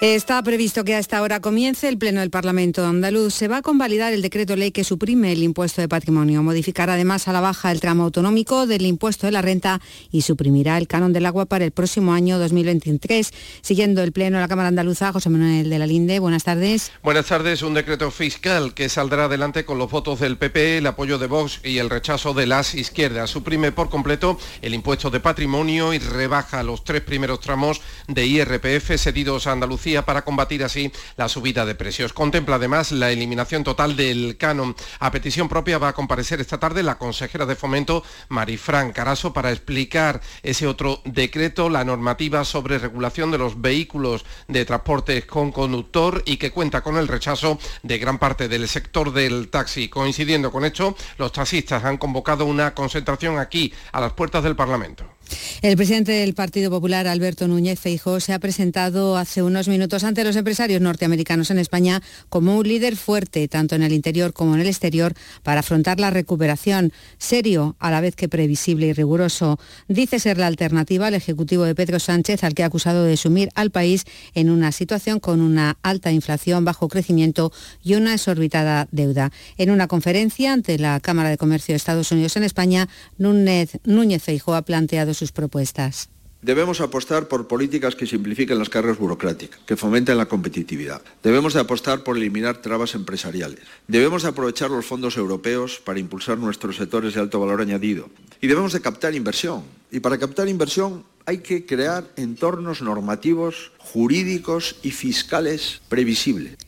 Está 0.00 0.42
previsto 0.42 0.84
que 0.84 0.96
a 0.96 0.98
esta 0.98 1.22
hora 1.22 1.40
comience 1.40 1.88
el 1.88 1.96
Pleno 1.96 2.20
del 2.20 2.28
Parlamento 2.28 2.84
andaluz. 2.84 3.32
Se 3.32 3.46
va 3.46 3.58
a 3.58 3.62
convalidar 3.62 4.12
el 4.12 4.22
decreto 4.22 4.56
ley 4.56 4.72
que 4.72 4.82
suprime 4.82 5.32
el 5.32 5.42
impuesto 5.42 5.80
de 5.80 5.88
patrimonio. 5.88 6.42
Modificará 6.42 6.94
además 6.94 7.28
a 7.28 7.32
la 7.32 7.40
baja 7.40 7.70
el 7.70 7.80
tramo 7.80 8.02
autonómico 8.02 8.66
del 8.66 8.84
impuesto 8.86 9.26
de 9.26 9.32
la 9.32 9.40
renta 9.40 9.80
y 10.10 10.22
suprimirá 10.22 10.78
el 10.78 10.88
canon 10.88 11.12
del 11.12 11.24
agua 11.24 11.46
para 11.46 11.64
el 11.64 11.70
próximo 11.70 12.12
año 12.12 12.38
2023. 12.38 13.30
Siguiendo 13.62 14.02
el 14.02 14.12
Pleno 14.12 14.36
de 14.36 14.42
la 14.42 14.48
Cámara 14.48 14.68
Andaluza, 14.68 15.12
José 15.12 15.30
Manuel 15.30 15.70
de 15.70 15.78
la 15.78 15.86
Linde, 15.86 16.18
buenas 16.18 16.42
tardes. 16.42 16.90
Buenas 17.02 17.26
tardes. 17.26 17.62
Un 17.62 17.74
decreto 17.74 18.10
fiscal 18.10 18.74
que 18.74 18.88
saldrá 18.88 19.24
adelante 19.24 19.64
con 19.64 19.78
los 19.78 19.90
votos 19.90 20.18
del 20.18 20.36
PP, 20.36 20.78
el 20.78 20.86
apoyo 20.88 21.18
de 21.18 21.28
Vox 21.28 21.60
y 21.62 21.78
el 21.78 21.88
rechazo 21.88 22.34
de 22.34 22.46
las 22.46 22.74
izquierdas. 22.74 23.30
Suprime 23.30 23.70
por 23.70 23.90
completo 23.90 24.38
el 24.60 24.74
impuesto 24.74 25.08
de 25.10 25.20
patrimonio 25.20 25.94
y 25.94 25.98
rebaja 25.98 26.64
los 26.64 26.82
tres 26.82 27.00
primeros 27.00 27.40
tramos 27.40 27.80
de 28.08 28.26
IRPF 28.26 28.98
cedidos 28.98 29.46
a 29.46 29.52
Andalucía 29.52 29.83
para 30.04 30.22
combatir 30.22 30.64
así 30.64 30.90
la 31.16 31.28
subida 31.28 31.66
de 31.66 31.74
precios. 31.74 32.12
Contempla 32.12 32.56
además 32.56 32.90
la 32.90 33.10
eliminación 33.10 33.64
total 33.64 33.96
del 33.96 34.36
canon. 34.38 34.74
A 34.98 35.10
petición 35.10 35.48
propia 35.48 35.78
va 35.78 35.88
a 35.88 35.92
comparecer 35.92 36.40
esta 36.40 36.58
tarde 36.58 36.82
la 36.82 36.96
consejera 36.96 37.44
de 37.44 37.54
Fomento, 37.54 38.02
Marifran 38.28 38.92
Caraso, 38.92 39.32
para 39.32 39.52
explicar 39.52 40.22
ese 40.42 40.66
otro 40.66 41.02
decreto, 41.04 41.68
la 41.68 41.84
normativa 41.84 42.44
sobre 42.44 42.78
regulación 42.78 43.30
de 43.30 43.38
los 43.38 43.60
vehículos 43.60 44.24
de 44.48 44.64
transporte 44.64 45.26
con 45.26 45.52
conductor 45.52 46.22
y 46.24 46.38
que 46.38 46.50
cuenta 46.50 46.80
con 46.80 46.96
el 46.96 47.08
rechazo 47.08 47.58
de 47.82 47.98
gran 47.98 48.18
parte 48.18 48.48
del 48.48 48.66
sector 48.68 49.12
del 49.12 49.48
taxi. 49.50 49.88
Coincidiendo 49.88 50.50
con 50.50 50.64
esto, 50.64 50.96
los 51.18 51.32
taxistas 51.32 51.84
han 51.84 51.98
convocado 51.98 52.46
una 52.46 52.74
concentración 52.74 53.38
aquí, 53.38 53.72
a 53.92 54.00
las 54.00 54.14
puertas 54.14 54.42
del 54.42 54.56
Parlamento. 54.56 55.13
El 55.62 55.76
presidente 55.76 56.12
del 56.12 56.34
Partido 56.34 56.70
Popular, 56.70 57.06
Alberto 57.06 57.48
Núñez 57.48 57.80
Feijóo, 57.80 58.20
se 58.20 58.32
ha 58.32 58.38
presentado 58.38 59.16
hace 59.16 59.42
unos 59.42 59.66
minutos 59.66 60.04
ante 60.04 60.24
los 60.24 60.36
empresarios 60.36 60.80
norteamericanos 60.80 61.50
en 61.50 61.58
España 61.58 62.02
como 62.28 62.58
un 62.58 62.68
líder 62.68 62.96
fuerte, 62.96 63.48
tanto 63.48 63.74
en 63.74 63.82
el 63.82 63.92
interior 63.92 64.32
como 64.34 64.54
en 64.54 64.60
el 64.60 64.66
exterior, 64.66 65.14
para 65.42 65.60
afrontar 65.60 66.00
la 66.00 66.10
recuperación. 66.10 66.92
Serio, 67.18 67.76
a 67.78 67.90
la 67.90 68.00
vez 68.02 68.14
que 68.14 68.28
previsible 68.28 68.88
y 68.88 68.92
riguroso. 68.92 69.58
Dice 69.88 70.18
ser 70.18 70.36
la 70.36 70.48
alternativa 70.48 71.06
al 71.06 71.14
Ejecutivo 71.14 71.64
de 71.64 71.74
Pedro 71.74 71.98
Sánchez, 71.98 72.44
al 72.44 72.54
que 72.54 72.62
ha 72.62 72.66
acusado 72.66 73.04
de 73.04 73.16
sumir 73.16 73.48
al 73.54 73.70
país 73.70 74.04
en 74.34 74.50
una 74.50 74.70
situación 74.70 75.20
con 75.20 75.40
una 75.40 75.78
alta 75.82 76.12
inflación, 76.12 76.64
bajo 76.64 76.88
crecimiento 76.88 77.52
y 77.82 77.94
una 77.94 78.12
exorbitada 78.12 78.86
deuda. 78.90 79.32
En 79.56 79.70
una 79.70 79.88
conferencia 79.88 80.52
ante 80.52 80.78
la 80.78 81.00
Cámara 81.00 81.30
de 81.30 81.38
Comercio 81.38 81.72
de 81.72 81.76
Estados 81.76 82.12
Unidos 82.12 82.36
en 82.36 82.44
España, 82.44 82.88
Núñez, 83.16 83.78
Núñez 83.84 84.22
Feijóo 84.22 84.54
ha 84.54 84.62
planteado 84.62 85.13
sus 85.14 85.32
propuestas. 85.32 86.08
Debemos 86.44 86.82
apostar 86.82 87.26
por 87.26 87.48
políticas 87.48 87.96
que 87.96 88.06
simplifiquen 88.06 88.58
las 88.58 88.68
cargas 88.68 88.98
burocráticas, 88.98 89.58
que 89.64 89.78
fomenten 89.78 90.18
la 90.18 90.26
competitividad. 90.26 91.00
Debemos 91.22 91.54
de 91.54 91.60
apostar 91.60 92.04
por 92.04 92.18
eliminar 92.18 92.60
trabas 92.60 92.94
empresariales. 92.94 93.60
Debemos 93.88 94.24
de 94.24 94.28
aprovechar 94.28 94.70
los 94.70 94.84
fondos 94.84 95.16
europeos 95.16 95.80
para 95.82 96.00
impulsar 96.00 96.36
nuestros 96.36 96.76
sectores 96.76 97.14
de 97.14 97.20
alto 97.20 97.40
valor 97.40 97.62
añadido. 97.62 98.10
Y 98.42 98.46
debemos 98.46 98.74
de 98.74 98.82
captar 98.82 99.14
inversión. 99.14 99.62
Y 99.90 100.00
para 100.00 100.18
captar 100.18 100.46
inversión 100.48 101.04
hay 101.24 101.38
que 101.38 101.64
crear 101.64 102.04
entornos 102.16 102.82
normativos, 102.82 103.72
jurídicos 103.78 104.76
y 104.82 104.90
fiscales 104.90 105.80
previsibles. 105.88 106.58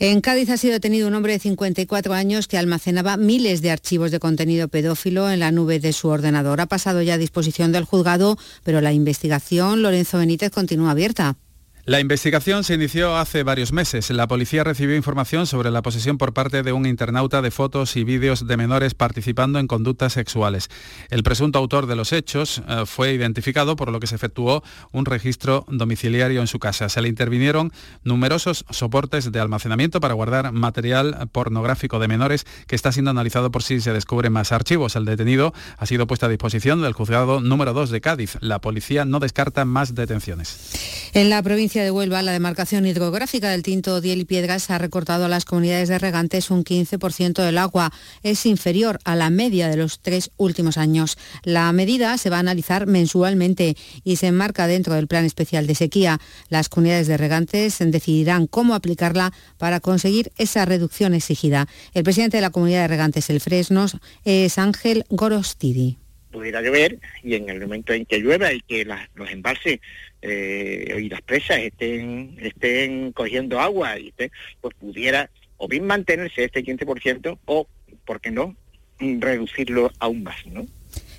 En 0.00 0.20
Cádiz 0.20 0.48
ha 0.50 0.56
sido 0.56 0.74
detenido 0.74 1.08
un 1.08 1.14
hombre 1.14 1.32
de 1.32 1.40
54 1.40 2.14
años 2.14 2.46
que 2.46 2.56
almacenaba 2.56 3.16
miles 3.16 3.62
de 3.62 3.72
archivos 3.72 4.12
de 4.12 4.20
contenido 4.20 4.68
pedófilo 4.68 5.28
en 5.28 5.40
la 5.40 5.50
nube 5.50 5.80
de 5.80 5.92
su 5.92 6.06
ordenador. 6.06 6.60
Ha 6.60 6.66
pasado 6.66 7.02
ya 7.02 7.14
a 7.14 7.18
disposición 7.18 7.72
del 7.72 7.82
juzgado, 7.82 8.38
pero 8.62 8.80
la 8.80 8.92
investigación, 8.92 9.82
Lorenzo 9.82 10.18
Benítez, 10.18 10.52
continúa 10.52 10.92
abierta. 10.92 11.36
La 11.88 12.00
investigación 12.00 12.64
se 12.64 12.74
inició 12.74 13.16
hace 13.16 13.44
varios 13.44 13.72
meses. 13.72 14.10
La 14.10 14.28
policía 14.28 14.62
recibió 14.62 14.94
información 14.94 15.46
sobre 15.46 15.70
la 15.70 15.80
posesión 15.80 16.18
por 16.18 16.34
parte 16.34 16.62
de 16.62 16.74
un 16.74 16.84
internauta 16.84 17.40
de 17.40 17.50
fotos 17.50 17.96
y 17.96 18.04
vídeos 18.04 18.46
de 18.46 18.58
menores 18.58 18.92
participando 18.92 19.58
en 19.58 19.66
conductas 19.66 20.12
sexuales. 20.12 20.68
El 21.08 21.22
presunto 21.22 21.58
autor 21.58 21.86
de 21.86 21.96
los 21.96 22.12
hechos 22.12 22.60
eh, 22.68 22.82
fue 22.84 23.14
identificado, 23.14 23.74
por 23.74 23.90
lo 23.90 24.00
que 24.00 24.06
se 24.06 24.16
efectuó 24.16 24.62
un 24.92 25.06
registro 25.06 25.64
domiciliario 25.66 26.42
en 26.42 26.46
su 26.46 26.58
casa. 26.58 26.90
Se 26.90 27.00
le 27.00 27.08
intervinieron 27.08 27.72
numerosos 28.04 28.66
soportes 28.68 29.32
de 29.32 29.40
almacenamiento 29.40 29.98
para 29.98 30.12
guardar 30.12 30.52
material 30.52 31.30
pornográfico 31.32 31.98
de 31.98 32.08
menores 32.08 32.44
que 32.66 32.76
está 32.76 32.92
siendo 32.92 33.12
analizado 33.12 33.50
por 33.50 33.62
si 33.62 33.80
se 33.80 33.94
descubren 33.94 34.34
más 34.34 34.52
archivos. 34.52 34.94
El 34.94 35.06
detenido 35.06 35.54
ha 35.78 35.86
sido 35.86 36.06
puesto 36.06 36.26
a 36.26 36.28
disposición 36.28 36.82
del 36.82 36.92
juzgado 36.92 37.40
número 37.40 37.72
2 37.72 37.88
de 37.88 38.02
Cádiz. 38.02 38.36
La 38.42 38.60
policía 38.60 39.06
no 39.06 39.20
descarta 39.20 39.64
más 39.64 39.94
detenciones. 39.94 41.08
En 41.14 41.30
la 41.30 41.42
provincia 41.42 41.77
de 41.82 41.90
Huelva, 41.90 42.22
la 42.22 42.32
demarcación 42.32 42.86
hidrográfica 42.86 43.50
del 43.50 43.62
Tinto, 43.62 44.00
Diel 44.00 44.20
y 44.20 44.24
Piedras 44.24 44.70
ha 44.70 44.78
recortado 44.78 45.24
a 45.24 45.28
las 45.28 45.44
comunidades 45.44 45.88
de 45.88 45.98
regantes 45.98 46.50
un 46.50 46.64
15% 46.64 47.42
del 47.44 47.58
agua. 47.58 47.92
Es 48.22 48.46
inferior 48.46 48.98
a 49.04 49.16
la 49.16 49.30
media 49.30 49.68
de 49.68 49.76
los 49.76 50.00
tres 50.00 50.30
últimos 50.36 50.78
años. 50.78 51.18
La 51.44 51.72
medida 51.72 52.16
se 52.18 52.30
va 52.30 52.36
a 52.36 52.40
analizar 52.40 52.86
mensualmente 52.86 53.76
y 54.04 54.16
se 54.16 54.28
enmarca 54.28 54.66
dentro 54.66 54.94
del 54.94 55.08
Plan 55.08 55.24
Especial 55.24 55.66
de 55.66 55.74
Sequía. 55.74 56.20
Las 56.48 56.68
comunidades 56.68 57.06
de 57.06 57.16
regantes 57.16 57.78
decidirán 57.78 58.46
cómo 58.46 58.74
aplicarla 58.74 59.32
para 59.56 59.80
conseguir 59.80 60.32
esa 60.36 60.64
reducción 60.64 61.14
exigida. 61.14 61.68
El 61.94 62.04
presidente 62.04 62.38
de 62.38 62.42
la 62.42 62.50
comunidad 62.50 62.82
de 62.82 62.88
regantes 62.88 63.30
El 63.30 63.40
Fresnos 63.40 63.96
es 64.24 64.58
Ángel 64.58 65.04
Gorostidi 65.10 65.98
pudiera 66.30 66.62
llover 66.62 66.98
y 67.22 67.34
en 67.34 67.48
el 67.48 67.60
momento 67.60 67.92
en 67.92 68.04
que 68.06 68.18
llueva 68.18 68.52
y 68.52 68.60
que 68.60 68.84
los 69.14 69.30
embalses 69.30 69.80
eh, 70.22 70.98
y 71.00 71.08
las 71.08 71.22
presas 71.22 71.58
estén, 71.58 72.36
estén 72.40 73.12
cogiendo 73.12 73.60
agua 73.60 73.98
y 73.98 74.12
pues 74.60 74.74
pudiera 74.74 75.30
o 75.56 75.68
bien 75.68 75.86
mantenerse 75.86 76.44
este 76.44 76.64
15% 76.64 77.38
o, 77.44 77.66
¿por 78.04 78.20
qué 78.20 78.30
no?, 78.30 78.56
reducirlo 78.98 79.92
aún 79.98 80.22
más, 80.22 80.44
¿no? 80.46 80.66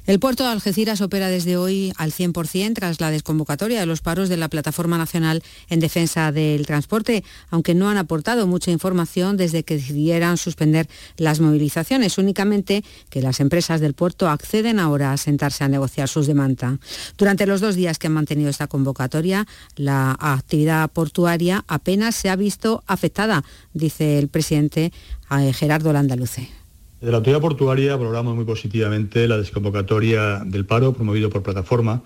El 0.10 0.20
puerto 0.20 0.44
de 0.44 0.50
Algeciras 0.50 1.02
opera 1.02 1.28
desde 1.28 1.56
hoy 1.56 1.94
al 1.96 2.12
100% 2.12 2.74
tras 2.74 3.00
la 3.00 3.12
desconvocatoria 3.12 3.80
de 3.80 3.86
los 3.86 4.02
paros 4.02 4.28
de 4.28 4.38
la 4.38 4.48
Plataforma 4.48 4.98
Nacional 4.98 5.44
en 5.70 5.80
Defensa 5.80 6.32
del 6.32 6.66
Transporte, 6.66 7.24
aunque 7.52 7.76
no 7.76 7.92
han 7.92 7.98
aportado 7.98 8.48
mucha 8.48 8.72
información 8.72 9.38
desde 9.38 9.62
que 9.62 9.76
decidieran 9.76 10.38
suspender 10.38 10.90
las 11.18 11.42
movilizaciones, 11.42 12.18
únicamente 12.18 12.84
que 13.12 13.22
las 13.22 13.40
empresas 13.40 13.82
del 13.82 13.94
puerto 13.94 14.28
acceden 14.30 14.80
ahora 14.80 15.14
a 15.14 15.18
sentarse 15.18 15.64
a 15.64 15.68
negociar 15.68 16.08
sus 16.08 16.26
demandas. 16.26 16.80
Durante 17.16 17.46
los 17.46 17.62
dos 17.62 17.76
días 17.76 18.00
que 18.00 18.08
han 18.08 18.14
mantenido 18.14 18.50
esta 18.50 18.66
convocatoria, 18.66 19.46
la 19.76 20.18
actividad 20.20 20.90
portuaria 20.90 21.64
apenas 21.68 22.16
se 22.16 22.32
ha 22.32 22.36
visto 22.36 22.84
afectada, 22.88 23.44
dice 23.76 24.18
el 24.18 24.28
presidente 24.28 24.92
eh, 25.30 25.54
Gerardo 25.54 25.94
Landaluce. 25.94 26.59
De 27.02 27.12
la 27.12 27.18
autoridad 27.18 27.40
portuaria 27.40 27.96
valoramos 27.96 28.36
muy 28.36 28.44
positivamente 28.44 29.26
la 29.30 29.38
desconvocatoria 29.38 30.42
del 30.46 30.66
paro 30.66 30.92
promovido 30.92 31.30
por 31.30 31.44
plataforma 31.44 32.04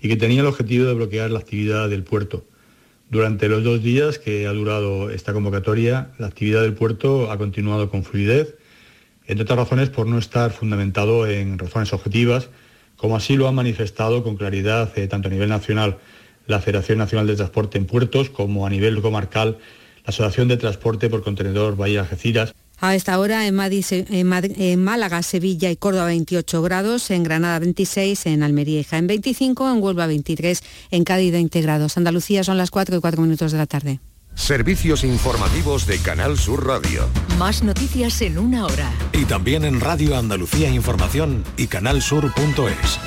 y 0.00 0.08
que 0.08 0.16
tenía 0.16 0.42
el 0.42 0.46
objetivo 0.46 0.86
de 0.86 0.94
bloquear 0.94 1.32
la 1.32 1.40
actividad 1.40 1.88
del 1.88 2.04
puerto. 2.04 2.44
Durante 3.10 3.48
los 3.48 3.64
dos 3.64 3.82
días 3.82 4.20
que 4.20 4.46
ha 4.46 4.52
durado 4.52 5.10
esta 5.10 5.32
convocatoria, 5.32 6.12
la 6.18 6.28
actividad 6.28 6.62
del 6.62 6.74
puerto 6.74 7.32
ha 7.32 7.38
continuado 7.38 7.90
con 7.90 8.04
fluidez, 8.04 8.54
entre 9.26 9.42
otras 9.42 9.58
razones 9.58 9.90
por 9.90 10.06
no 10.06 10.18
estar 10.18 10.52
fundamentado 10.52 11.26
en 11.26 11.58
razones 11.58 11.92
objetivas, 11.92 12.48
como 12.96 13.16
así 13.16 13.36
lo 13.36 13.48
han 13.48 13.56
manifestado 13.56 14.22
con 14.22 14.36
claridad 14.36 14.96
eh, 14.96 15.08
tanto 15.08 15.26
a 15.26 15.32
nivel 15.32 15.48
nacional 15.48 15.98
la 16.46 16.60
Federación 16.60 16.98
Nacional 16.98 17.26
de 17.26 17.34
Transporte 17.34 17.76
en 17.76 17.86
Puertos 17.86 18.30
como 18.30 18.66
a 18.66 18.70
nivel 18.70 19.02
comarcal 19.02 19.58
la 20.04 20.10
Asociación 20.10 20.46
de 20.46 20.56
Transporte 20.58 21.10
por 21.10 21.24
Contenedor 21.24 21.76
Bahía 21.76 22.00
Algeciras. 22.00 22.54
A 22.80 22.94
esta 22.94 23.18
hora 23.18 23.46
en, 23.46 23.58
en, 23.60 24.84
Málaga, 24.84 25.22
Sevilla 25.22 25.70
y 25.70 25.76
Córdoba 25.76 26.06
28 26.06 26.62
grados, 26.62 27.10
en 27.10 27.24
Granada 27.24 27.58
26, 27.58 28.26
en 28.26 28.42
Almería 28.44 28.80
y 28.80 28.84
Jaén 28.84 29.08
25, 29.08 29.68
en 29.70 29.82
Huelva 29.82 30.06
23, 30.06 30.62
en 30.92 31.04
Cádiz 31.04 31.32
20 31.32 31.60
grados. 31.60 31.96
Andalucía 31.96 32.44
son 32.44 32.56
las 32.56 32.70
4 32.70 32.96
y 32.96 33.00
4 33.00 33.20
minutos 33.20 33.50
de 33.50 33.58
la 33.58 33.66
tarde. 33.66 34.00
Servicios 34.36 35.02
informativos 35.02 35.86
de 35.86 35.98
Canal 35.98 36.38
Sur 36.38 36.64
Radio. 36.64 37.08
Más 37.38 37.64
noticias 37.64 38.22
en 38.22 38.38
una 38.38 38.66
hora. 38.66 38.92
Y 39.12 39.24
también 39.24 39.64
en 39.64 39.80
Radio 39.80 40.16
Andalucía 40.16 40.70
Información 40.70 41.42
y 41.56 41.66
canalsur.es. 41.66 43.00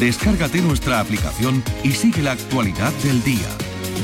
Descárgate 0.00 0.60
nuestra 0.60 0.98
aplicación 0.98 1.62
y 1.84 1.92
sigue 1.92 2.22
la 2.22 2.32
actualidad 2.32 2.92
del 3.04 3.22
día. 3.22 3.46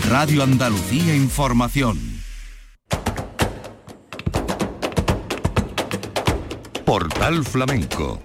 Radio 0.08 0.44
Andalucía 0.44 1.16
Información. 1.16 2.17
Portal 6.88 7.44
Flamenco 7.44 8.18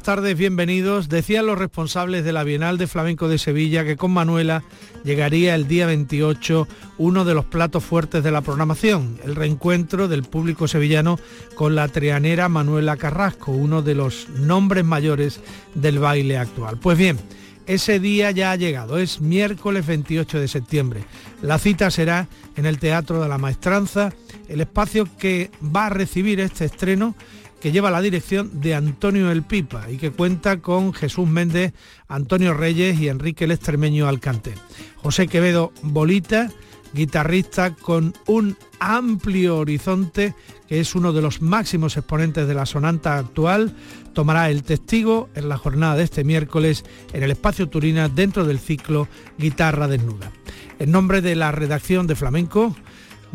buenas 0.00 0.16
tardes, 0.16 0.38
bienvenidos. 0.38 1.10
Decían 1.10 1.44
los 1.44 1.58
responsables 1.58 2.24
de 2.24 2.32
la 2.32 2.42
Bienal 2.42 2.78
de 2.78 2.86
Flamenco 2.86 3.28
de 3.28 3.36
Sevilla 3.36 3.84
que 3.84 3.98
con 3.98 4.10
Manuela 4.12 4.62
llegaría 5.04 5.54
el 5.54 5.68
día 5.68 5.84
28 5.84 6.66
uno 6.96 7.26
de 7.26 7.34
los 7.34 7.44
platos 7.44 7.84
fuertes 7.84 8.24
de 8.24 8.30
la 8.30 8.40
programación, 8.40 9.18
el 9.24 9.36
reencuentro 9.36 10.08
del 10.08 10.22
público 10.22 10.68
sevillano 10.68 11.18
con 11.54 11.74
la 11.74 11.86
trianera 11.88 12.48
Manuela 12.48 12.96
Carrasco, 12.96 13.52
uno 13.52 13.82
de 13.82 13.94
los 13.94 14.30
nombres 14.30 14.86
mayores 14.86 15.42
del 15.74 15.98
baile 15.98 16.38
actual. 16.38 16.78
Pues 16.78 16.96
bien, 16.96 17.18
ese 17.66 18.00
día 18.00 18.30
ya 18.30 18.52
ha 18.52 18.56
llegado, 18.56 18.96
es 18.96 19.20
miércoles 19.20 19.86
28 19.86 20.40
de 20.40 20.48
septiembre. 20.48 21.04
La 21.42 21.58
cita 21.58 21.90
será 21.90 22.26
en 22.56 22.64
el 22.64 22.78
Teatro 22.78 23.20
de 23.20 23.28
la 23.28 23.36
Maestranza, 23.36 24.14
el 24.48 24.62
espacio 24.62 25.06
que 25.18 25.50
va 25.62 25.86
a 25.86 25.90
recibir 25.90 26.40
este 26.40 26.64
estreno 26.64 27.14
que 27.60 27.72
lleva 27.72 27.90
la 27.90 28.00
dirección 28.00 28.60
de 28.60 28.74
Antonio 28.74 29.30
El 29.30 29.42
Pipa 29.42 29.90
y 29.90 29.98
que 29.98 30.10
cuenta 30.10 30.60
con 30.60 30.92
Jesús 30.92 31.28
Méndez, 31.28 31.74
Antonio 32.08 32.54
Reyes 32.54 32.98
y 32.98 33.08
Enrique 33.08 33.44
el 33.44 33.52
Extremeño 33.52 34.08
Alcante. 34.08 34.54
José 34.96 35.28
Quevedo 35.28 35.72
Bolita, 35.82 36.50
guitarrista 36.92 37.74
con 37.74 38.14
un 38.26 38.56
amplio 38.80 39.58
horizonte, 39.58 40.34
que 40.66 40.80
es 40.80 40.94
uno 40.94 41.12
de 41.12 41.22
los 41.22 41.42
máximos 41.42 41.96
exponentes 41.96 42.48
de 42.48 42.54
la 42.54 42.66
sonanta 42.66 43.18
actual, 43.18 43.74
tomará 44.14 44.50
el 44.50 44.62
testigo 44.62 45.28
en 45.34 45.48
la 45.48 45.58
jornada 45.58 45.96
de 45.96 46.04
este 46.04 46.24
miércoles 46.24 46.84
en 47.12 47.22
el 47.22 47.30
espacio 47.30 47.68
Turina 47.68 48.08
dentro 48.08 48.44
del 48.44 48.58
ciclo 48.58 49.06
Guitarra 49.38 49.86
Desnuda. 49.86 50.32
En 50.78 50.90
nombre 50.90 51.20
de 51.20 51.36
la 51.36 51.52
redacción 51.52 52.06
de 52.06 52.16
Flamenco, 52.16 52.74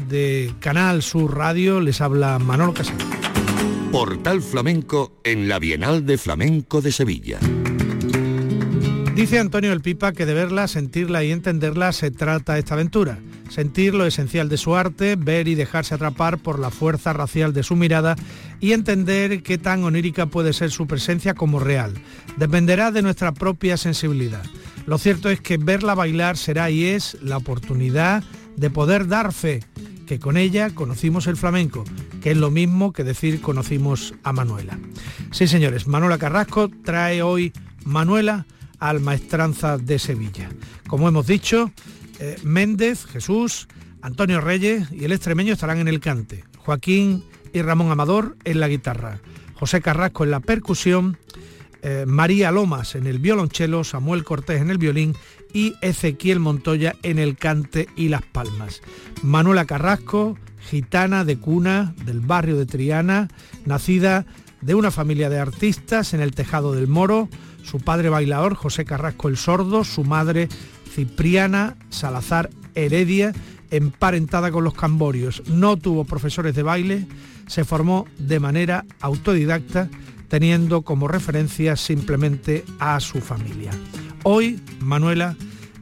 de 0.10 0.52
Canal 0.60 1.04
Sur 1.04 1.38
Radio, 1.38 1.80
les 1.80 2.02
habla 2.02 2.40
Manolo 2.40 2.74
Casado. 2.74 3.35
Portal 3.96 4.42
Flamenco 4.42 5.22
en 5.24 5.48
la 5.48 5.58
Bienal 5.58 6.06
de 6.06 6.18
Flamenco 6.18 6.82
de 6.82 6.92
Sevilla. 6.92 7.40
Dice 9.16 9.40
Antonio 9.40 9.72
El 9.72 9.80
Pipa 9.80 10.12
que 10.12 10.26
de 10.26 10.34
verla, 10.34 10.68
sentirla 10.68 11.24
y 11.24 11.32
entenderla 11.32 11.94
se 11.94 12.12
trata 12.12 12.58
esta 12.58 12.74
aventura. 12.74 13.20
Sentir 13.50 13.94
lo 13.94 14.06
esencial 14.06 14.50
de 14.50 14.58
su 14.58 14.76
arte, 14.76 15.16
ver 15.16 15.48
y 15.48 15.56
dejarse 15.56 15.96
atrapar 15.96 16.40
por 16.40 16.60
la 16.60 16.72
fuerza 16.72 17.14
racial 17.14 17.54
de 17.54 17.64
su 17.64 17.78
mirada 17.78 18.18
y 18.60 18.74
entender 18.74 19.42
qué 19.44 19.58
tan 19.58 19.86
onírica 19.86 20.26
puede 20.26 20.52
ser 20.52 20.72
su 20.72 20.88
presencia 20.88 21.34
como 21.34 21.62
real. 21.62 21.94
Dependerá 22.36 22.92
de 22.92 23.02
nuestra 23.02 23.34
propia 23.34 23.78
sensibilidad. 23.78 24.44
Lo 24.88 24.98
cierto 24.98 25.30
es 25.30 25.40
que 25.40 25.56
verla 25.56 25.96
bailar 25.96 26.36
será 26.36 26.70
y 26.70 26.84
es 26.84 27.18
la 27.22 27.38
oportunidad 27.38 28.26
de 28.58 28.70
poder 28.70 29.08
dar 29.08 29.32
fe 29.32 29.62
que 30.06 30.20
con 30.20 30.38
ella 30.38 30.70
conocimos 30.70 31.28
el 31.28 31.38
flamenco, 31.38 31.84
que 32.22 32.32
es 32.32 32.38
lo 32.38 32.52
mismo 32.52 32.94
que 32.94 33.04
decir 33.04 33.42
conocimos 33.42 34.14
a 34.24 34.34
Manuela. 34.34 34.78
Sí, 35.32 35.48
señores, 35.48 35.88
Manuela 35.88 36.18
Carrasco 36.18 36.70
trae 36.84 37.22
hoy 37.22 37.54
Manuela 37.84 38.46
al 38.80 39.00
Maestranza 39.00 39.78
de 39.78 40.00
Sevilla. 40.00 40.50
Como 40.88 41.08
hemos 41.08 41.28
dicho, 41.28 41.72
eh, 42.20 42.38
Méndez, 42.44 43.06
Jesús, 43.06 43.68
Antonio 44.02 44.42
Reyes 44.42 44.92
y 44.92 45.06
el 45.06 45.12
extremeño 45.12 45.54
estarán 45.54 45.80
en 45.80 45.88
el 45.88 46.00
cante, 46.00 46.44
Joaquín 46.58 47.24
y 47.54 47.62
Ramón 47.62 47.92
Amador 47.92 48.38
en 48.44 48.60
la 48.60 48.68
guitarra, 48.68 49.20
José 49.56 49.82
Carrasco 49.82 50.24
en 50.24 50.32
la 50.32 50.40
percusión, 50.40 51.18
eh, 51.82 52.06
María 52.08 52.52
Lomas 52.52 52.96
en 52.96 53.08
el 53.08 53.20
violonchelo, 53.20 53.84
Samuel 53.84 54.24
Cortés 54.24 54.62
en 54.62 54.70
el 54.70 54.78
violín 54.78 55.16
y 55.56 55.74
Ezequiel 55.80 56.42
Montoya 56.42 56.98
en 57.02 57.18
el 57.18 57.38
cante 57.38 57.88
y 57.96 58.10
las 58.10 58.24
palmas. 58.24 58.82
Manuela 59.24 59.64
Carrasco, 59.64 60.38
gitana 60.70 61.24
de 61.24 61.38
cuna 61.38 61.96
del 62.06 62.20
barrio 62.20 62.58
de 62.58 62.66
Triana, 62.66 63.30
nacida 63.66 64.26
de 64.60 64.76
una 64.76 64.92
familia 64.92 65.30
de 65.30 65.40
artistas 65.40 66.14
en 66.14 66.20
el 66.20 66.36
Tejado 66.36 66.74
del 66.74 66.90
Moro, 66.90 67.30
su 67.64 67.80
padre 67.80 68.10
bailador 68.10 68.56
José 68.56 68.84
Carrasco 68.84 69.30
el 69.30 69.38
Sordo, 69.38 69.86
su 69.86 70.04
madre 70.04 70.50
Cipriana 70.94 71.78
Salazar 71.90 72.50
Heredia, 72.76 73.32
emparentada 73.72 74.52
con 74.52 74.66
los 74.66 74.74
camborios. 74.74 75.42
No 75.48 75.78
tuvo 75.78 76.04
profesores 76.04 76.54
de 76.54 76.64
baile, 76.64 77.08
se 77.48 77.64
formó 77.64 78.08
de 78.18 78.42
manera 78.42 78.84
autodidacta, 79.00 79.90
teniendo 80.28 80.82
como 80.82 81.08
referencia 81.08 81.78
simplemente 81.78 82.66
a 82.78 83.00
su 83.00 83.22
familia. 83.22 83.72
Hoy, 84.28 84.60
Manuela, 84.80 85.36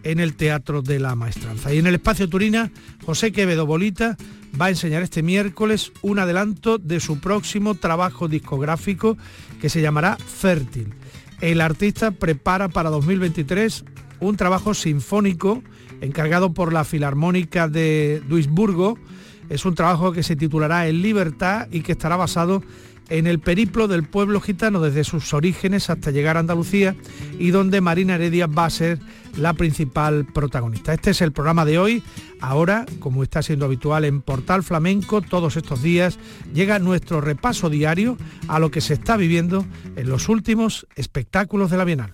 en 0.03 0.19
el 0.19 0.35
Teatro 0.35 0.81
de 0.81 0.99
la 0.99 1.15
Maestranza. 1.15 1.73
Y 1.73 1.77
en 1.77 1.87
el 1.87 1.95
Espacio 1.95 2.27
Turina, 2.27 2.71
José 3.05 3.31
Quevedo 3.31 3.65
Bolita 3.65 4.17
va 4.59 4.65
a 4.65 4.69
enseñar 4.69 5.01
este 5.01 5.23
miércoles 5.23 5.93
un 6.01 6.19
adelanto 6.19 6.77
de 6.77 6.99
su 6.99 7.21
próximo 7.21 7.75
trabajo 7.75 8.27
discográfico 8.27 9.17
que 9.61 9.69
se 9.69 9.79
llamará 9.79 10.17
Fértil. 10.17 10.93
El 11.39 11.61
artista 11.61 12.11
prepara 12.11 12.67
para 12.67 12.89
2023 12.89 13.85
un 14.19 14.35
trabajo 14.35 14.73
sinfónico 14.73 15.63
encargado 16.01 16.53
por 16.53 16.73
la 16.73 16.83
Filarmónica 16.83 17.69
de 17.69 18.21
Duisburgo. 18.27 18.99
Es 19.47 19.63
un 19.63 19.73
trabajo 19.73 20.11
que 20.11 20.21
se 20.21 20.35
titulará 20.35 20.89
En 20.89 21.01
Libertad 21.01 21.69
y 21.71 21.79
que 21.79 21.93
estará 21.93 22.17
basado 22.17 22.55
en 22.57 22.63
el 23.09 23.39
periplo 23.39 23.87
del 23.87 24.03
pueblo 24.03 24.41
gitano 24.41 24.81
desde 24.81 25.03
sus 25.03 25.33
orígenes 25.33 25.89
hasta 25.89 26.11
llegar 26.11 26.37
a 26.37 26.41
Andalucía 26.41 26.95
y 27.39 27.51
donde 27.51 27.81
Marina 27.81 28.15
Heredia 28.15 28.47
va 28.47 28.65
a 28.65 28.69
ser 28.69 28.99
la 29.37 29.53
principal 29.53 30.25
protagonista. 30.25 30.93
Este 30.93 31.11
es 31.11 31.21
el 31.21 31.31
programa 31.31 31.65
de 31.65 31.79
hoy. 31.79 32.03
Ahora, 32.39 32.85
como 32.99 33.23
está 33.23 33.41
siendo 33.41 33.65
habitual 33.65 34.05
en 34.05 34.21
Portal 34.21 34.63
Flamenco, 34.63 35.21
todos 35.21 35.57
estos 35.57 35.81
días 35.81 36.19
llega 36.53 36.79
nuestro 36.79 37.21
repaso 37.21 37.69
diario 37.69 38.17
a 38.47 38.59
lo 38.59 38.71
que 38.71 38.81
se 38.81 38.93
está 38.93 39.17
viviendo 39.17 39.65
en 39.95 40.09
los 40.09 40.29
últimos 40.29 40.87
espectáculos 40.95 41.71
de 41.71 41.77
la 41.77 41.85
Bienal. 41.85 42.13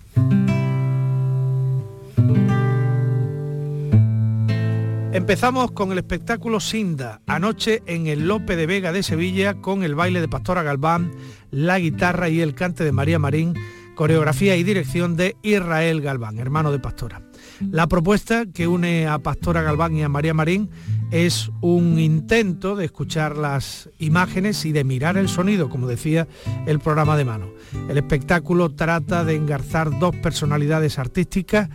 Empezamos 5.11 5.71
con 5.71 5.91
el 5.91 5.97
espectáculo 5.97 6.59
Sinda, 6.59 7.21
anoche 7.25 7.81
en 7.87 8.05
el 8.05 8.27
Lope 8.27 8.55
de 8.55 8.67
Vega 8.67 8.91
de 8.91 9.01
Sevilla 9.01 9.55
con 9.55 9.81
el 9.81 9.95
baile 9.95 10.21
de 10.21 10.27
Pastora 10.27 10.61
Galván, 10.61 11.11
la 11.49 11.79
guitarra 11.79 12.29
y 12.29 12.41
el 12.41 12.53
cante 12.53 12.83
de 12.83 12.91
María 12.91 13.17
Marín, 13.17 13.55
coreografía 13.95 14.55
y 14.55 14.63
dirección 14.63 15.17
de 15.17 15.35
Israel 15.41 16.01
Galván, 16.01 16.37
hermano 16.37 16.71
de 16.71 16.77
Pastora. 16.77 17.23
La 17.59 17.87
propuesta 17.87 18.45
que 18.45 18.67
une 18.67 19.07
a 19.07 19.17
Pastora 19.17 19.63
Galván 19.63 19.95
y 19.95 20.03
a 20.03 20.09
María 20.09 20.35
Marín 20.35 20.69
es 21.09 21.49
un 21.59 21.97
intento 21.97 22.75
de 22.75 22.85
escuchar 22.85 23.35
las 23.35 23.89
imágenes 23.97 24.63
y 24.65 24.71
de 24.71 24.83
mirar 24.83 25.17
el 25.17 25.27
sonido, 25.27 25.69
como 25.69 25.87
decía 25.87 26.27
el 26.67 26.79
programa 26.79 27.17
de 27.17 27.25
mano. 27.25 27.49
El 27.89 27.97
espectáculo 27.97 28.69
trata 28.69 29.25
de 29.25 29.35
engarzar 29.35 29.97
dos 29.97 30.15
personalidades 30.17 30.99
artísticas 30.99 31.69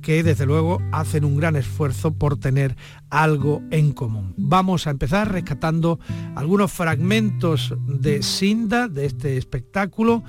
que 0.00 0.22
desde 0.22 0.46
luego 0.46 0.80
hacen 0.92 1.24
un 1.24 1.36
gran 1.36 1.56
esfuerzo 1.56 2.12
por 2.12 2.38
tener 2.38 2.76
algo 3.10 3.62
en 3.70 3.92
común. 3.92 4.34
Vamos 4.36 4.86
a 4.86 4.90
empezar 4.90 5.32
rescatando 5.32 5.98
algunos 6.34 6.72
fragmentos 6.72 7.74
de 7.86 8.22
Sinda, 8.22 8.88
de 8.88 9.06
este 9.06 9.36
espectáculo. 9.36 10.22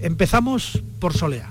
Empezamos 0.00 0.82
por 0.98 1.14
Solea. 1.14 1.50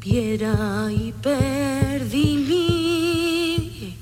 Piera 0.00 0.88
y 0.90 1.12
perdí 1.22 2.36
mi 2.48 3.96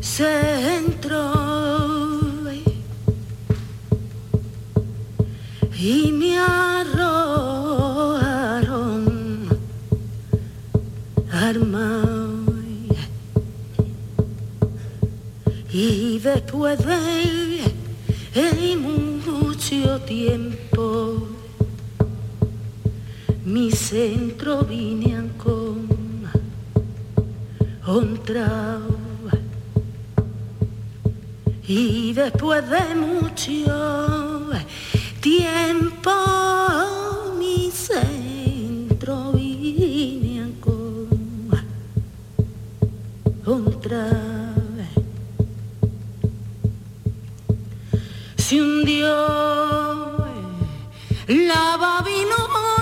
centro 0.00 2.07
y 5.78 6.10
me 6.12 6.36
arrojaron 6.38 7.08
armado. 11.30 12.28
Y 15.72 16.18
después 16.18 16.84
de 16.84 18.76
mucho 18.76 20.00
tiempo 20.00 21.28
mi 23.44 23.70
centro 23.70 24.64
vine 24.64 25.30
con 25.36 25.86
otra 27.86 28.80
y 31.68 32.12
después 32.12 32.68
de 32.68 32.94
mucho 32.96 34.27
tiempo 35.28 36.10
mi 37.36 37.70
centro 37.70 39.30
vine 39.32 40.40
a 40.40 40.48
otra 43.50 44.08
vez. 44.76 44.94
Se 48.36 48.62
hundió 48.62 49.08
la 51.26 51.76
Babilonia 51.76 52.77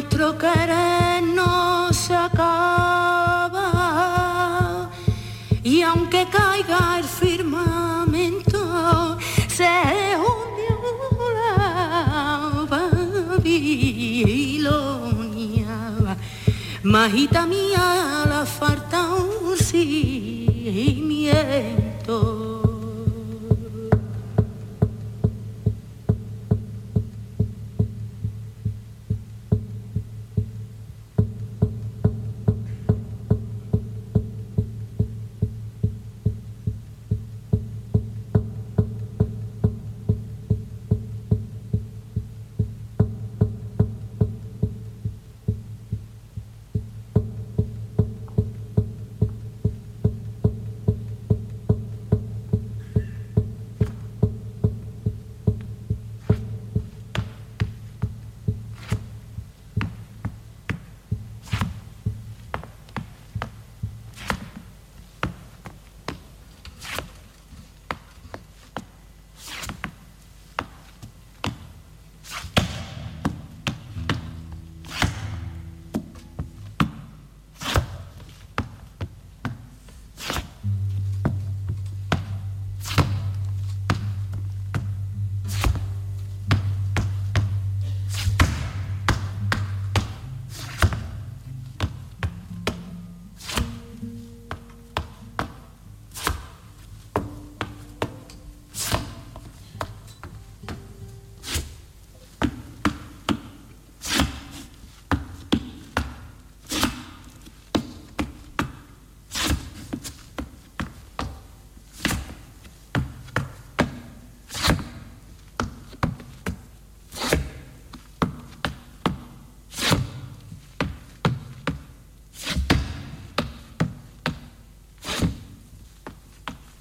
nuestro 0.00 0.38
querer 0.38 1.22
no 1.22 1.92
se 1.92 2.14
acaba. 2.16 3.68
Y 5.62 5.82
aunque 5.82 6.26
caiga 6.30 6.96
el 6.98 7.04
firmamento 7.04 8.58
se 9.46 9.68
hundió 10.16 10.80
la 11.34 12.66
babilonia. 12.70 13.66
Majita 16.82 17.44
mía 17.44 18.24
la 18.26 18.46
falta 18.46 19.06
un 19.12 19.54
cimiento 19.58 21.10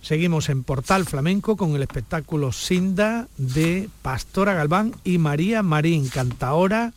Seguimos 0.10 0.50
en 0.50 0.64
Portal 0.64 1.06
Flamenco 1.06 1.56
con 1.56 1.76
el 1.76 1.84
espectáculo 1.84 2.52
Sinda 2.52 3.28
de 3.38 3.92
Pastora 4.02 4.56
Galván 4.56 4.96
y 5.04 5.20
María 5.20 5.62
Marín, 5.62 6.10
cantaora, 6.10 6.94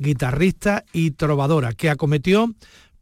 guitarrista 0.00 0.84
y 0.92 1.12
trovadora, 1.12 1.74
que 1.74 1.90
acometió 1.90 2.52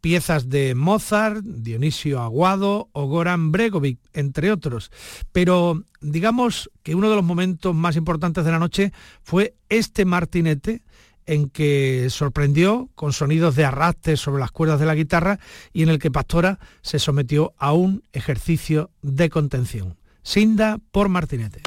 piezas 0.03 0.51
de 0.51 0.75
Mozart, 0.75 1.43
Dionisio 1.43 2.21
Aguado 2.21 2.91
o 2.93 3.07
Goran 3.07 3.53
Bregovic, 3.53 4.01
entre 4.13 4.53
otros. 4.53 4.91
Pero 5.33 5.83
digamos 6.03 6.71
que 6.83 6.95
uno 6.95 7.09
de 7.09 7.17
los 7.17 7.25
momentos 7.25 7.75
más 7.75 7.97
importantes 7.97 8.45
de 8.45 8.51
la 8.51 8.59
noche 8.59 8.93
fue 9.23 9.55
este 9.71 10.05
martinete 10.05 10.83
en 11.27 11.49
que 11.49 12.09
sorprendió 12.11 12.89
con 12.95 13.13
sonidos 13.13 13.57
de 13.57 13.65
arrastre 13.65 14.17
sobre 14.17 14.41
las 14.41 14.51
cuerdas 14.51 14.81
de 14.81 14.87
la 14.87 14.95
guitarra 14.95 15.39
y 15.73 15.83
en 15.83 15.89
el 15.89 15.99
que 15.99 16.11
Pastora 16.11 16.59
se 16.83 16.99
sometió 16.99 17.55
a 17.59 17.73
un 17.73 18.03
ejercicio 18.13 18.91
de 19.03 19.31
contención. 19.31 19.97
Sinda 20.23 20.79
por 20.91 21.09
Martinete. 21.09 21.61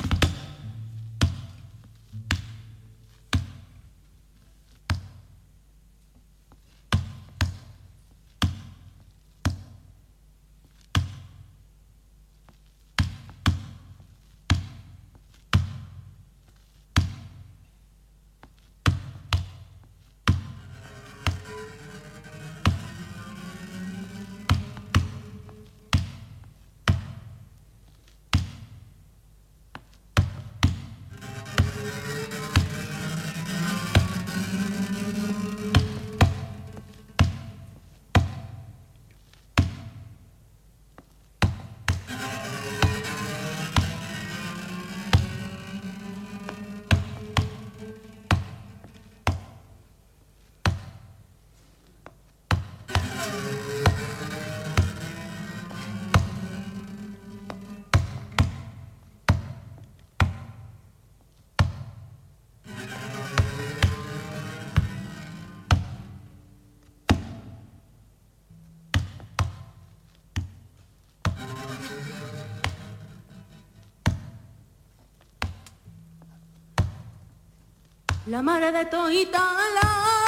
La 78.27 78.41
madre 78.41 78.71
de 78.73 78.83
Toita 78.89 79.39
la 79.73 80.26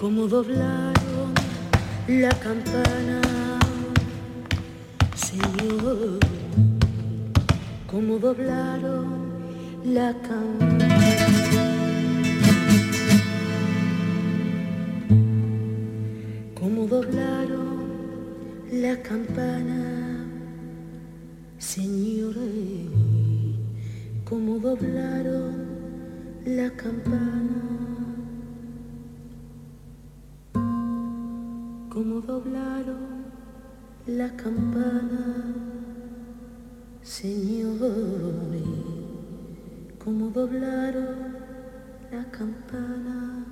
como 0.00 0.26
doblaron 0.26 1.34
la 2.08 2.30
campana, 2.30 3.20
Señor, 5.14 6.18
como 7.86 8.18
doblaron 8.18 9.04
la 9.84 10.14
campana. 10.22 11.20
como 16.54 16.86
doblaron 16.86 17.80
la 18.72 18.96
campana, 19.02 20.24
señores, 21.58 22.40
como 24.24 24.58
doblaron 24.60 25.66
la 26.46 26.70
campana, 26.70 27.79
doblaron 32.20 33.24
la 34.06 34.34
campana, 34.36 35.54
señores, 37.02 38.62
como 40.02 40.30
doblaron 40.30 41.36
la 42.10 42.24
campana. 42.30 43.44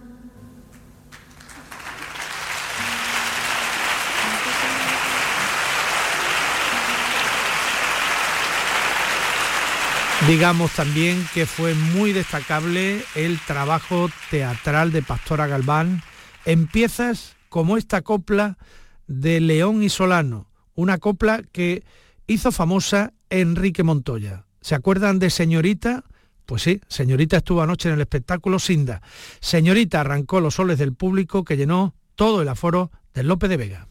Digamos 10.26 10.72
también 10.72 11.26
que 11.32 11.46
fue 11.46 11.74
muy 11.74 12.12
destacable 12.12 13.02
el 13.14 13.38
trabajo 13.40 14.10
teatral 14.30 14.92
de 14.92 15.00
Pastora 15.00 15.46
Galván 15.46 16.02
en 16.44 16.66
piezas 16.66 17.37
como 17.48 17.76
esta 17.76 18.02
copla 18.02 18.58
de 19.06 19.40
León 19.40 19.82
y 19.82 19.88
Solano, 19.88 20.50
una 20.74 20.98
copla 20.98 21.42
que 21.52 21.84
hizo 22.26 22.52
famosa 22.52 23.12
Enrique 23.30 23.82
Montoya. 23.82 24.44
¿Se 24.60 24.74
acuerdan 24.74 25.18
de 25.18 25.30
Señorita? 25.30 26.04
Pues 26.46 26.62
sí, 26.62 26.80
Señorita 26.88 27.38
estuvo 27.38 27.62
anoche 27.62 27.88
en 27.88 27.94
el 27.94 28.00
espectáculo 28.00 28.58
Sinda. 28.58 29.02
Señorita 29.40 30.00
arrancó 30.00 30.40
los 30.40 30.54
soles 30.54 30.78
del 30.78 30.94
público 30.94 31.44
que 31.44 31.56
llenó 31.56 31.94
todo 32.14 32.42
el 32.42 32.48
aforo 32.48 32.90
del 33.14 33.28
Lope 33.28 33.48
de 33.48 33.56
Vega. 33.56 33.88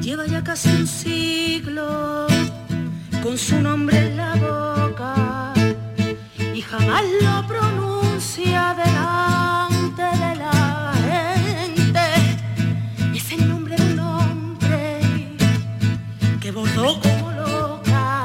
Lleva 0.00 0.26
ya 0.26 0.42
casi 0.42 0.68
un 0.70 0.86
siglo 0.86 2.26
con 3.22 3.38
su 3.38 3.60
nombre 3.60 3.98
en 3.98 4.16
la 4.16 4.34
y 4.36 4.81
jamás 6.72 7.04
lo 7.20 7.46
pronuncia 7.46 8.74
delante 8.82 10.02
de 10.02 10.36
la 10.36 10.94
gente. 11.06 12.00
Es 13.14 13.30
el 13.32 13.46
nombre 13.46 13.76
de 13.76 13.92
un 13.92 14.00
hombre 14.00 15.00
que 16.40 16.50
bordó 16.50 16.98
como 16.98 17.30
loca 17.32 18.24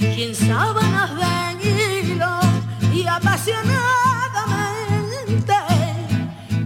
y 0.00 0.22
en 0.22 0.34
sábanas 0.34 1.16
de 1.16 1.70
hilo 1.70 2.40
y 2.92 3.06
apasionadamente 3.06 5.54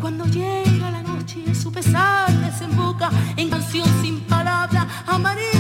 cuando 0.01 0.27
llega 0.27 0.90
la 0.90 1.05
noche 1.05 1.55
su 1.55 1.71
pesar 1.71 2.33
desemboca 2.40 3.12
en 3.37 3.49
canción 3.49 3.87
sin 4.03 4.23
palabra 4.23 4.88
amarilla 5.07 5.58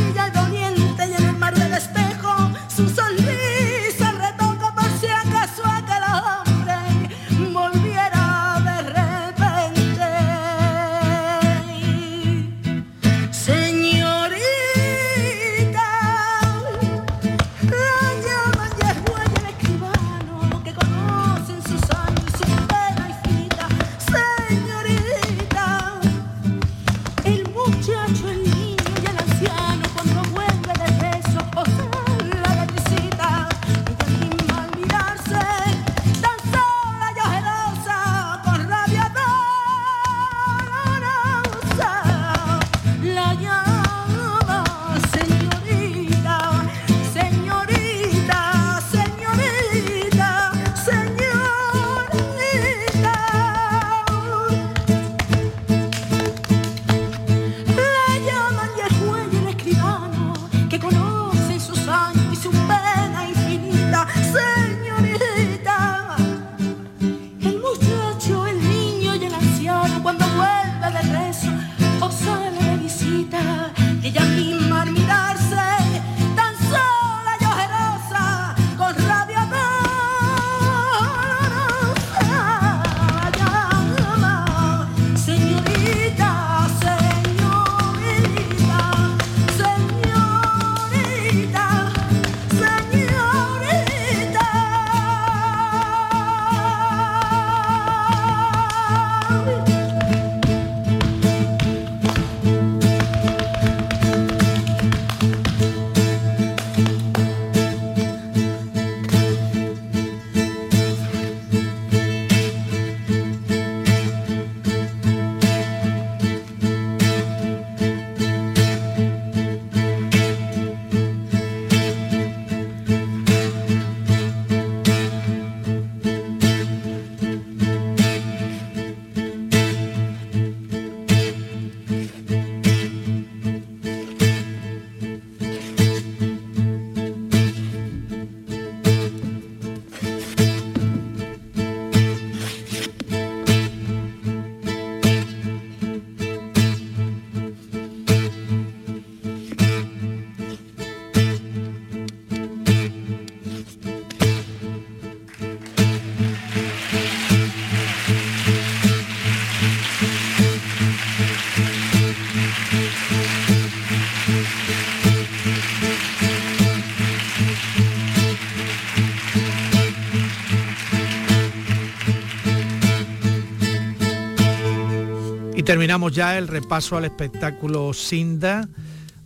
terminamos 175.68 176.12
ya 176.12 176.38
el 176.38 176.48
repaso 176.48 176.96
al 176.96 177.04
espectáculo 177.04 177.92
Sinda. 177.92 178.66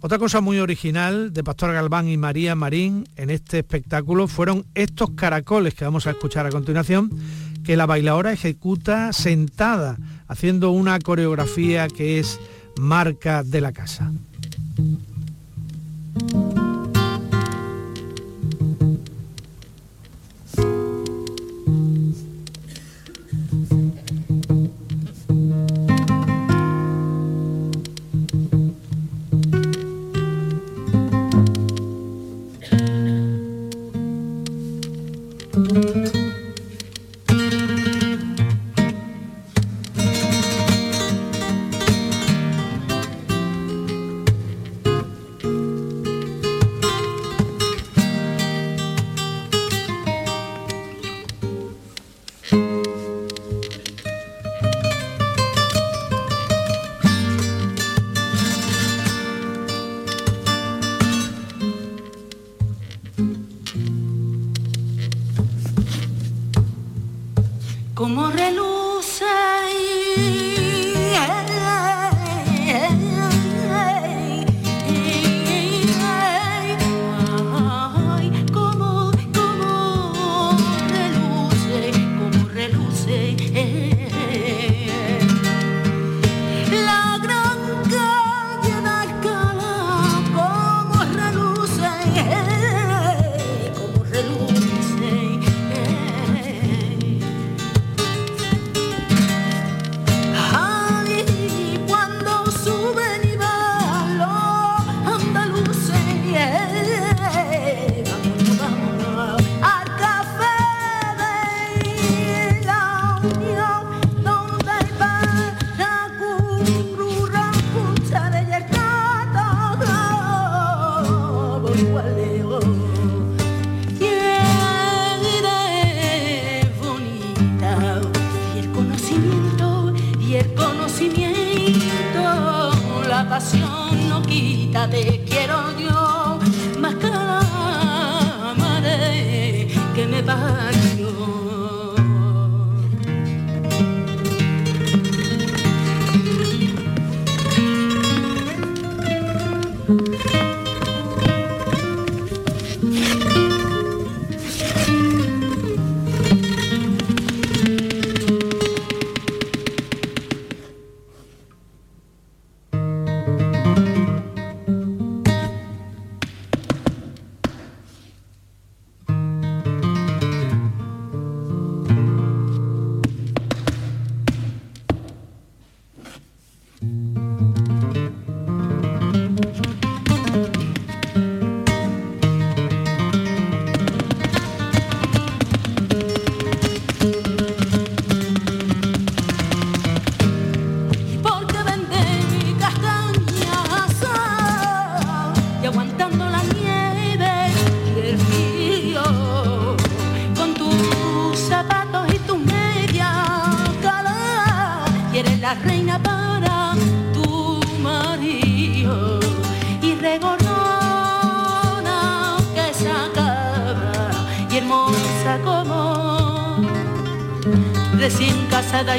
Otra 0.01 0.19
cosa 0.19 0.41
muy 0.41 0.59
original 0.59 1.33
de 1.33 1.45
Pastor 1.45 1.73
Galván 1.73 2.09
y 2.09 2.17
María 2.17 2.57
Marín 2.57 3.09
en 3.15 3.31
este 3.31 3.61
espectáculo 3.61 4.27
fueron 4.27 4.67
estos 4.75 5.11
caracoles 5.11 5.75
que 5.75 5.85
vamos 5.85 6.09
a 6.09 6.11
escuchar 6.11 6.45
a 6.45 6.51
continuación, 6.51 7.13
que 7.63 7.77
la 7.77 7.87
bailadora 7.87 8.33
ejecuta 8.33 9.13
sentada, 9.13 9.99
haciendo 10.27 10.73
una 10.73 10.99
coreografía 10.99 11.87
que 11.87 12.19
es 12.19 12.41
marca 12.77 13.45
de 13.45 13.61
la 13.61 13.71
casa. 13.71 14.11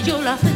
yo 0.05 0.21
la 0.21 0.35
fe 0.35 0.52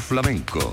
Flamenco. 0.00 0.70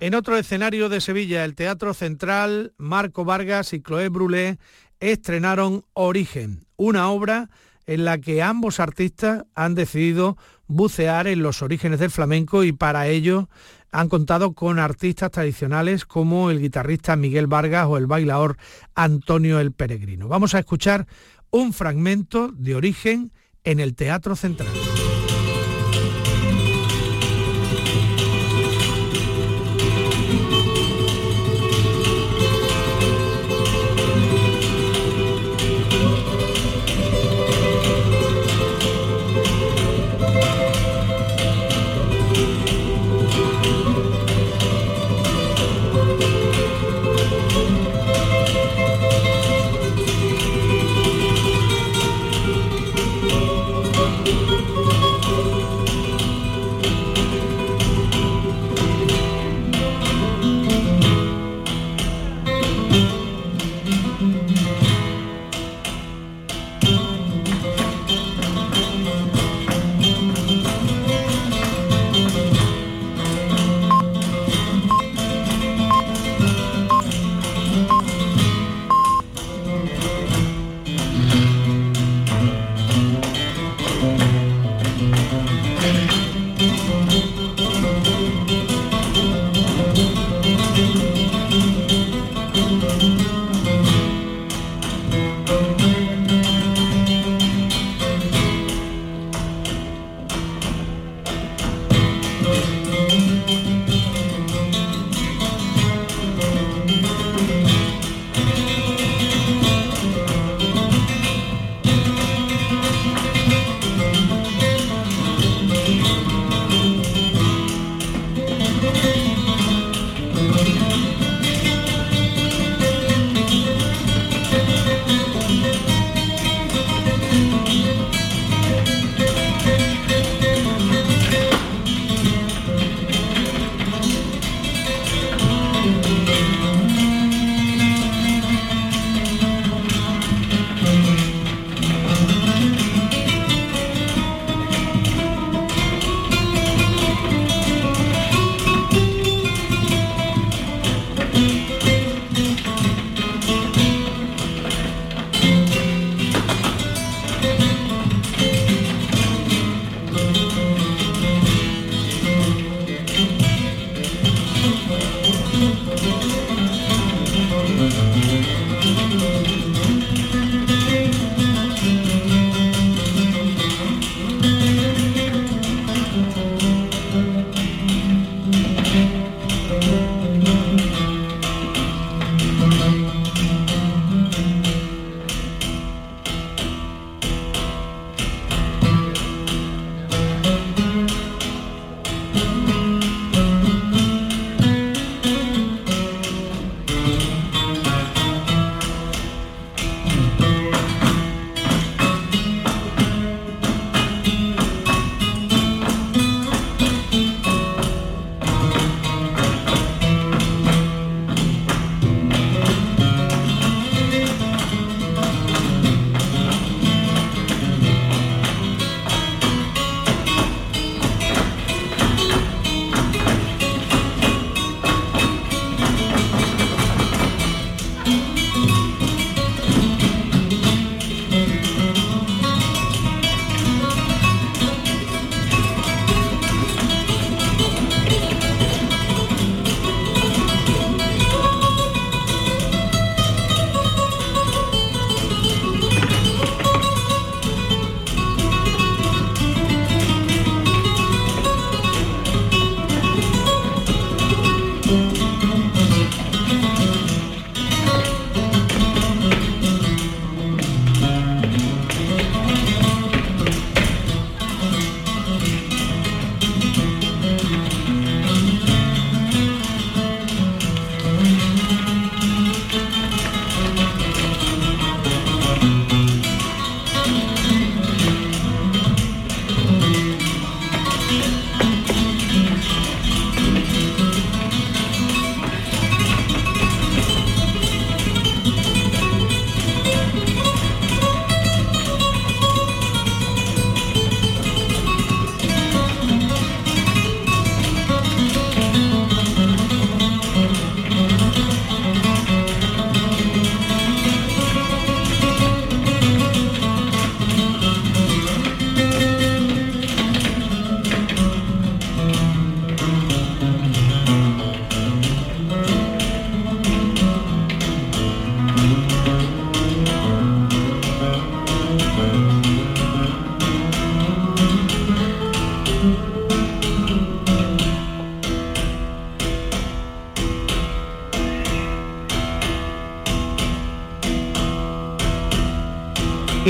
En 0.00 0.14
otro 0.14 0.36
escenario 0.36 0.88
de 0.88 1.00
Sevilla, 1.00 1.44
el 1.44 1.54
Teatro 1.54 1.92
Central, 1.94 2.72
Marco 2.78 3.24
Vargas 3.24 3.72
y 3.72 3.82
Chloé 3.82 4.08
Brulé 4.08 4.58
estrenaron 4.98 5.84
Origen, 5.92 6.66
una 6.76 7.10
obra 7.10 7.50
en 7.86 8.04
la 8.04 8.18
que 8.18 8.42
ambos 8.42 8.80
artistas 8.80 9.44
han 9.54 9.74
decidido 9.74 10.36
bucear 10.66 11.26
en 11.26 11.42
los 11.42 11.62
orígenes 11.62 11.98
del 11.98 12.10
flamenco 12.10 12.64
y 12.64 12.72
para 12.72 13.08
ello 13.08 13.48
han 13.90 14.08
contado 14.08 14.52
con 14.52 14.78
artistas 14.78 15.32
tradicionales 15.32 16.04
como 16.04 16.50
el 16.50 16.60
guitarrista 16.60 17.16
Miguel 17.16 17.46
Vargas 17.46 17.86
o 17.88 17.96
el 17.96 18.06
bailador 18.06 18.56
Antonio 18.94 19.58
el 19.58 19.72
Peregrino. 19.72 20.28
Vamos 20.28 20.54
a 20.54 20.60
escuchar 20.60 21.06
un 21.50 21.72
fragmento 21.72 22.52
de 22.52 22.76
Origen 22.76 23.32
en 23.64 23.80
el 23.80 23.94
Teatro 23.94 24.36
Central. 24.36 24.68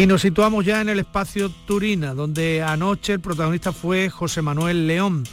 Y 0.01 0.07
nos 0.07 0.23
situamos 0.23 0.65
ya 0.65 0.81
en 0.81 0.89
el 0.89 0.99
espacio 0.99 1.51
Turina, 1.67 2.15
donde 2.15 2.63
anoche 2.63 3.13
el 3.13 3.21
protagonista 3.21 3.71
fue 3.71 4.09
José 4.09 4.41
Manuel 4.41 4.87
León, 4.87 5.25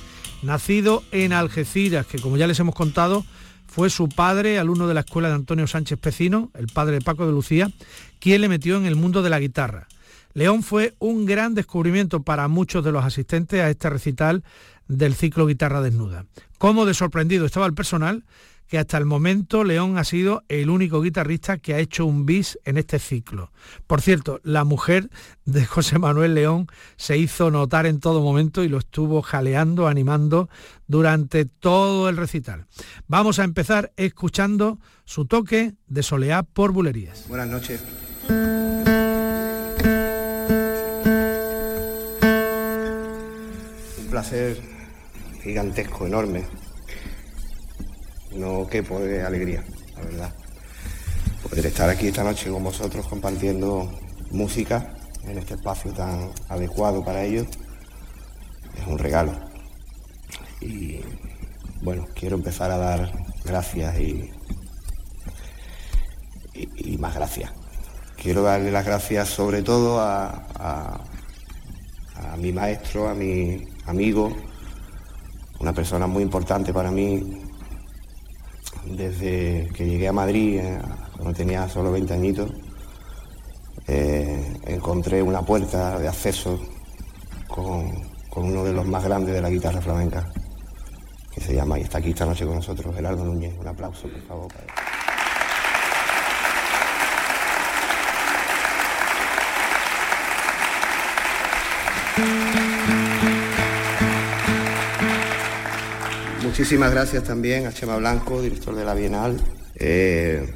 nacido 0.44 1.06
en 1.14 1.32
Algeciras, 1.32 2.06
que 2.06 2.20
como 2.20 2.36
ya 2.36 2.48
les 2.48 2.60
hemos 2.60 2.76
contado, 2.76 3.24
fue 3.66 3.90
su 3.90 4.10
padre, 4.10 4.60
alumno 4.60 4.86
de 4.90 4.94
la 4.94 5.00
escuela 5.00 5.30
de 5.30 5.36
Antonio 5.36 5.68
Sánchez 5.68 5.98
Pecino, 6.00 6.52
el 6.54 6.68
padre 6.68 6.96
de 6.96 7.02
Paco 7.02 7.26
de 7.26 7.32
Lucía, 7.32 7.72
quien 8.20 8.42
le 8.42 8.50
metió 8.50 8.76
en 8.76 8.86
el 8.86 8.98
mundo 8.98 9.24
de 9.24 9.30
la 9.30 9.40
guitarra. 9.40 9.88
León 10.34 10.64
fue 10.64 10.96
un 11.00 11.26
gran 11.26 11.56
descubrimiento 11.56 12.24
para 12.24 12.50
muchos 12.50 12.84
de 12.84 12.92
los 12.92 13.06
asistentes 13.06 13.62
a 13.62 13.70
este 13.70 13.90
recital 13.90 14.44
del 14.90 15.16
ciclo 15.16 15.48
Guitarra 15.48 15.80
Desnuda. 15.80 16.26
Cómo 16.58 16.86
de 16.86 16.94
sorprendido 16.94 17.46
estaba 17.46 17.68
el 17.68 17.74
personal 17.74 18.26
que 18.68 18.78
hasta 18.78 18.98
el 18.98 19.06
momento 19.06 19.64
León 19.64 19.98
ha 19.98 20.04
sido 20.04 20.44
el 20.50 20.70
único 20.70 21.02
guitarrista 21.02 21.58
que 21.58 21.74
ha 21.74 21.80
hecho 21.80 22.06
un 22.06 22.26
bis 22.26 22.60
en 22.66 22.78
este 22.78 23.00
ciclo. 23.00 23.52
Por 23.88 24.02
cierto, 24.02 24.40
la 24.44 24.64
mujer 24.64 25.10
de 25.46 25.66
José 25.66 26.00
Manuel 26.00 26.36
León 26.36 26.68
se 26.98 27.18
hizo 27.18 27.50
notar 27.50 27.86
en 27.86 28.00
todo 28.00 28.22
momento 28.22 28.64
y 28.64 28.70
lo 28.70 28.78
estuvo 28.78 29.22
jaleando, 29.22 29.88
animando 29.88 30.50
durante 30.88 31.46
todo 31.46 32.10
el 32.10 32.18
recital. 32.18 32.66
Vamos 33.08 33.40
a 33.40 33.44
empezar 33.44 33.94
escuchando 33.96 34.80
su 35.06 35.26
toque 35.26 35.74
de 35.88 36.04
soleá 36.04 36.44
por 36.44 36.72
bulerías. 36.74 37.28
Buenas 37.30 37.48
noches. 37.48 37.82
Un 44.00 44.08
placer 44.10 44.62
gigantesco, 45.42 46.06
enorme 46.06 46.67
no 48.38 48.68
quepo 48.68 49.00
de 49.00 49.24
alegría, 49.24 49.64
la 49.96 50.02
verdad. 50.04 50.34
Poder 51.44 51.66
estar 51.66 51.90
aquí 51.90 52.08
esta 52.08 52.24
noche 52.24 52.50
con 52.50 52.64
vosotros 52.64 53.08
compartiendo 53.08 53.92
música 54.32 54.94
en 55.24 55.38
este 55.38 55.56
espacio 55.56 55.92
tan 55.94 56.32
adecuado 56.50 57.04
para 57.04 57.24
ellos 57.24 57.48
es 58.76 58.88
un 58.88 58.98
regalo. 58.98 59.34
Y 60.62 61.00
bueno, 61.82 62.08
quiero 62.16 62.36
empezar 62.36 62.72
a 62.72 62.78
dar 62.78 63.12
gracias 63.46 64.00
y, 64.00 64.32
y, 66.54 66.98
más 66.98 67.16
gracias. 67.16 67.52
Quiero 68.22 68.42
darle 68.42 68.72
las 68.72 68.86
gracias 68.86 69.30
sobre 69.30 69.62
todo 69.62 70.00
a, 70.00 71.04
a 72.16 72.38
mi 72.38 72.52
maestro, 72.52 73.08
a 73.08 73.14
mi 73.14 73.68
amigo, 73.86 74.36
una 75.60 75.74
persona 75.74 76.08
muy 76.08 76.24
importante 76.24 76.74
para 76.74 76.92
mí, 76.92 77.47
desde 78.96 79.70
que 79.74 79.86
llegué 79.86 80.08
a 80.08 80.14
Madrid, 80.14 80.60
eh, 80.60 80.80
cuando 81.14 81.34
tenía 81.34 81.68
solo 81.68 81.92
20 81.92 82.14
añitos, 82.14 82.52
eh, 83.88 84.54
encontré 84.66 85.22
una 85.22 85.42
puerta 85.42 86.00
de 86.00 86.08
acceso 86.08 86.60
con, 87.48 88.06
uno 88.36 88.64
de 88.64 88.74
los 88.74 88.86
más 88.86 89.04
grandes 89.04 89.34
de 89.34 89.42
la 89.42 89.50
guitarra 89.50 89.82
flamenca, 89.82 90.32
que 91.34 91.42
se 91.42 91.56
llama 91.56 91.80
y 91.80 91.82
está 91.82 91.98
aquí 91.98 92.12
esta 92.12 92.26
noche 92.26 92.46
con 92.46 92.56
nosotros, 92.56 92.96
Gerardo 92.96 93.26
Núñez. 93.26 93.56
Un 93.60 93.68
aplauso, 93.68 94.08
por 94.08 94.22
favor. 94.22 94.52
Muchísimas 106.58 106.92
gracias 106.92 107.24
también 107.24 107.68
a 107.68 107.72
Chema 107.72 107.98
Blanco, 107.98 108.42
director 108.42 108.76
de 108.76 108.84
la 108.84 108.96
Bienal. 108.96 109.40
Eh, 109.76 110.56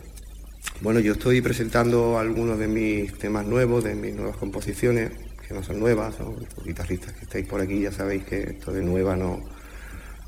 bueno, 0.82 1.00
yo 1.00 1.14
estoy 1.14 1.42
presentando 1.42 2.18
algunos 2.18 2.58
de 2.58 2.68
mis 2.68 3.16
temas 3.20 3.46
nuevos, 3.46 3.84
de 3.84 3.94
mis 3.94 4.16
nuevas 4.16 4.36
composiciones, 4.36 5.12
que 5.48 5.54
no 5.54 5.62
son 5.62 5.80
nuevas, 5.80 6.16
son 6.16 6.44
guitarristas 6.66 7.14
que 7.14 7.26
estáis 7.26 7.48
por 7.48 7.62
aquí, 7.62 7.82
ya 7.82 7.92
sabéis 7.92 8.24
que 8.24 8.42
esto 8.42 8.72
de 8.72 8.82
nueva 8.82 9.16
no, 9.16 9.42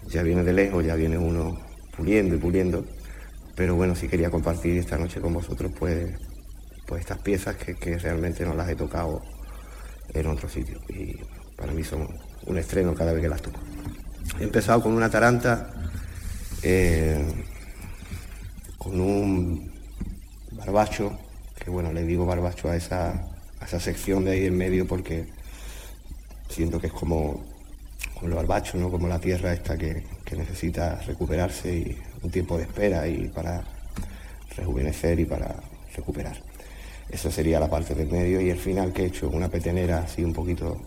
ya 0.05 0.21
viene 0.21 0.43
de 0.43 0.53
lejos, 0.53 0.85
ya 0.85 0.93
viene 0.93 1.17
uno 1.17 1.59
puliendo 1.97 2.35
y 2.35 2.37
puliendo. 2.37 2.85
Pero 3.55 3.73
bueno, 3.75 3.95
sí 3.95 4.07
quería 4.07 4.29
compartir 4.29 4.77
esta 4.77 4.99
noche 4.99 5.21
con 5.21 5.33
vosotros 5.33 5.71
pues, 5.79 6.11
pues 6.85 7.01
estas 7.01 7.17
piezas 7.17 7.55
que, 7.55 7.73
que 7.73 7.97
realmente 7.97 8.45
no 8.45 8.53
las 8.53 8.69
he 8.69 8.75
tocado 8.75 9.23
en 10.13 10.27
otro 10.27 10.47
sitio. 10.47 10.79
Y 10.87 11.17
para 11.57 11.73
mí 11.73 11.83
son 11.83 12.07
un 12.45 12.57
estreno 12.59 12.93
cada 12.93 13.11
vez 13.11 13.23
que 13.23 13.29
las 13.29 13.41
toco. 13.41 13.59
He 14.39 14.43
empezado 14.43 14.81
con 14.81 14.93
una 14.93 15.09
taranta, 15.09 15.71
eh, 16.63 17.23
con 18.77 18.99
un 18.99 19.71
barbacho, 20.51 21.17
que 21.57 21.69
bueno, 21.69 21.93
le 21.93 22.03
digo 22.03 22.25
barbacho 22.25 22.69
a 22.69 22.75
esa, 22.75 23.27
esa 23.63 23.79
sección 23.79 24.25
de 24.25 24.31
ahí 24.31 24.45
en 24.45 24.57
medio 24.57 24.87
porque 24.87 25.27
siento 26.49 26.79
que 26.79 26.87
es 26.87 26.93
como, 26.93 27.43
como 28.13 28.27
el 28.27 28.33
barbacho, 28.33 28.77
¿no? 28.77 28.89
como 28.89 29.07
la 29.07 29.19
tierra 29.19 29.53
esta 29.53 29.77
que, 29.77 30.03
necesita 30.33 30.95
recuperarse 31.05 31.71
y 31.71 31.97
un 32.23 32.31
tiempo 32.31 32.57
de 32.57 32.63
espera 32.63 33.07
y 33.07 33.27
para 33.27 33.63
rejuvenecer 34.57 35.19
y 35.19 35.25
para 35.25 35.55
recuperar. 35.95 36.41
Eso 37.07 37.29
sería 37.29 37.59
la 37.59 37.69
parte 37.69 37.93
del 37.93 38.09
medio 38.09 38.41
y 38.41 38.49
el 38.49 38.57
final 38.57 38.91
que 38.91 39.03
he 39.03 39.05
hecho, 39.05 39.29
una 39.29 39.47
petenera 39.47 39.99
así 39.99 40.23
un 40.23 40.33
poquito 40.33 40.81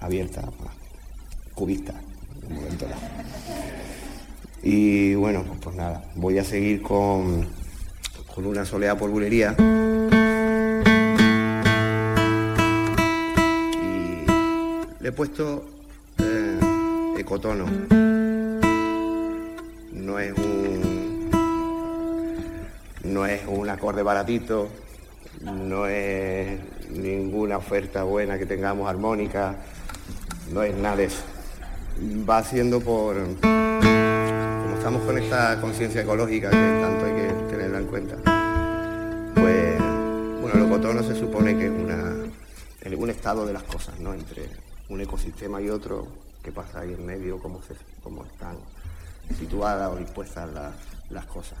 abierta, 0.00 0.50
cubista, 1.54 1.94
Y 4.62 5.14
bueno, 5.14 5.44
pues 5.62 5.76
nada, 5.76 6.04
voy 6.16 6.38
a 6.38 6.44
seguir 6.44 6.82
con, 6.82 7.46
con 8.34 8.44
una 8.44 8.64
soleada 8.64 8.98
por 8.98 9.08
bulería. 9.10 9.54
Y 13.82 14.26
le 15.00 15.08
he 15.08 15.12
puesto 15.12 15.64
eh, 16.18 16.58
ecotono. 17.18 17.66
No 19.92 20.18
es 20.18 20.32
un. 20.36 21.30
No 23.04 23.24
es 23.24 23.40
un 23.46 23.70
acorde 23.70 24.02
baratito, 24.02 24.68
no 25.40 25.86
es 25.86 26.58
ninguna 26.90 27.56
oferta 27.56 28.02
buena 28.02 28.38
que 28.38 28.44
tengamos 28.44 28.86
armónica, 28.86 29.56
no 30.52 30.62
es 30.62 30.76
nada 30.76 30.96
de 30.96 31.04
eso 31.04 31.37
va 32.28 32.38
haciendo 32.38 32.80
por, 32.80 33.16
como 33.40 34.76
estamos 34.76 35.02
con 35.02 35.18
esta 35.18 35.60
conciencia 35.60 36.02
ecológica 36.02 36.50
que 36.50 36.80
tanto 36.80 37.04
hay 37.04 37.12
que 37.14 37.32
tenerla 37.50 37.78
en 37.78 37.86
cuenta, 37.86 38.16
pues, 39.34 39.78
bueno, 40.40 40.52
el 40.54 40.62
ocotono 40.62 41.02
se 41.02 41.14
supone 41.14 41.56
que 41.56 41.66
es 41.66 41.72
una, 41.72 42.14
un 42.96 43.10
estado 43.10 43.46
de 43.46 43.52
las 43.52 43.64
cosas, 43.64 43.98
¿no? 44.00 44.14
Entre 44.14 44.48
un 44.88 45.00
ecosistema 45.00 45.60
y 45.60 45.68
otro, 45.68 46.08
qué 46.42 46.52
pasa 46.52 46.80
ahí 46.80 46.94
en 46.94 47.04
medio, 47.04 47.38
cómo, 47.38 47.60
se, 47.62 47.74
cómo 48.02 48.24
están 48.24 48.56
situadas 49.38 49.92
o 49.92 49.96
dispuestas 49.96 50.48
las, 51.10 51.26
cosas. 51.26 51.58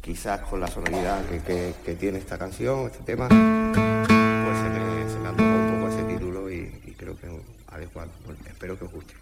Quizás 0.00 0.40
con 0.40 0.60
la 0.60 0.68
sonoridad 0.68 1.22
que, 1.46 1.96
tiene 1.98 2.18
esta 2.18 2.38
canción, 2.38 2.86
este 2.86 3.02
tema, 3.04 3.28
pues 3.28 4.58
se 4.58 4.68
me, 4.70 5.10
se 5.10 5.18
me 5.18 5.28
un 5.30 5.80
poco 5.80 5.92
ese 5.92 6.02
título 6.04 6.50
y, 6.50 6.94
creo 6.96 7.16
que 7.16 7.57
adecuado. 7.78 8.10
espero 8.46 8.78
que 8.78 8.84
os 8.84 8.92
guste 8.92 9.14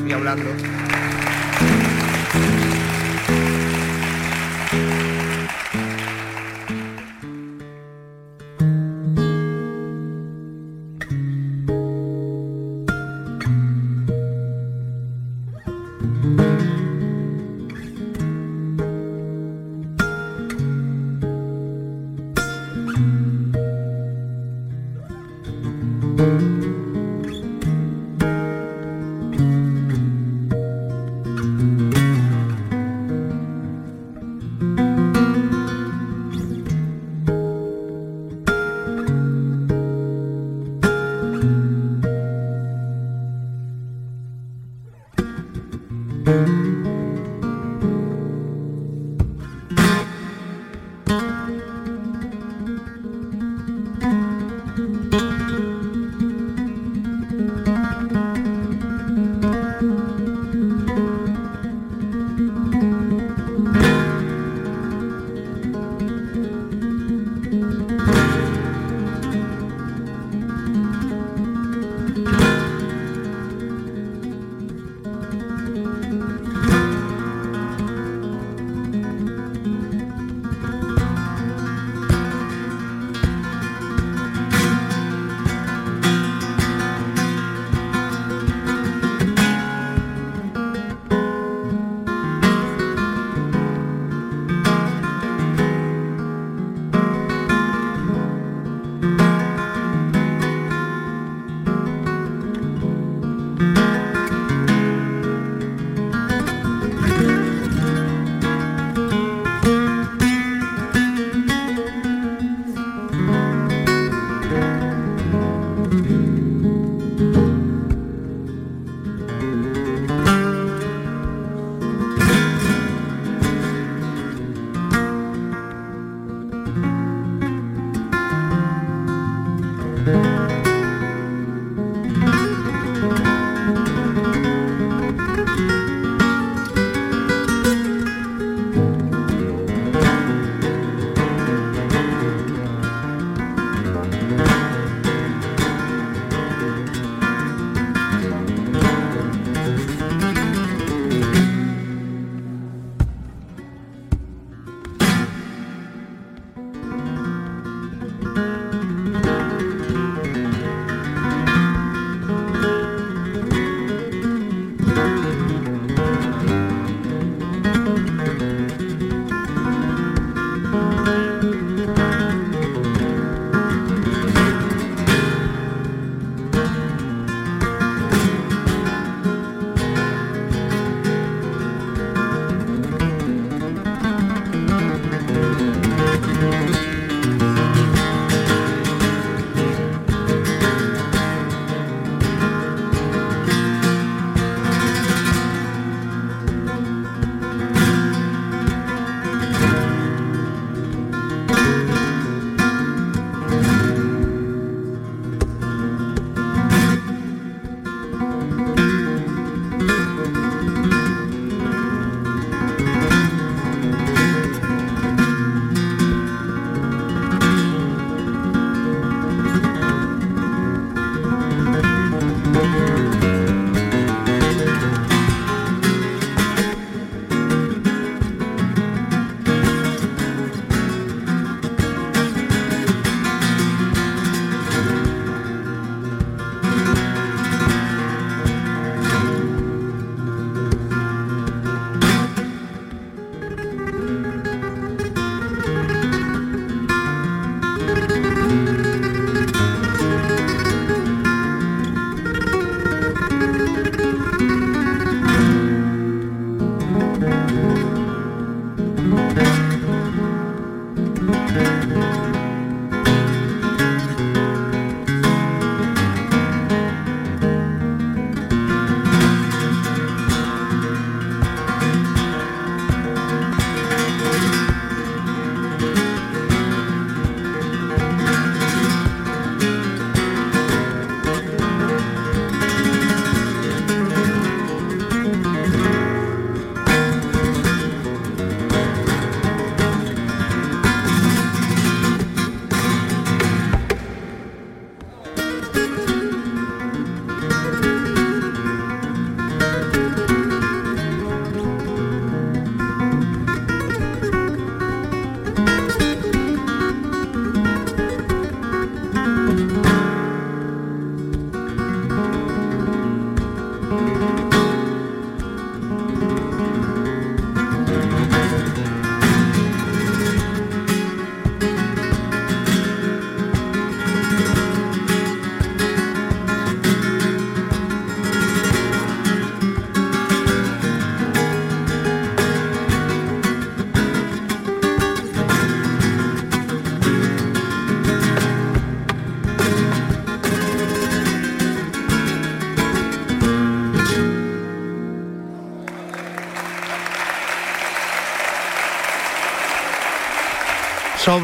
estoy 0.00 0.12
hablando. 0.12 0.50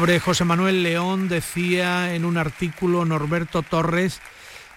José 0.07 0.45
Manuel 0.45 0.83
León 0.83 1.27
decía 1.27 2.15
en 2.15 2.23
un 2.23 2.37
artículo 2.37 3.03
Norberto 3.03 3.61
Torres 3.61 4.21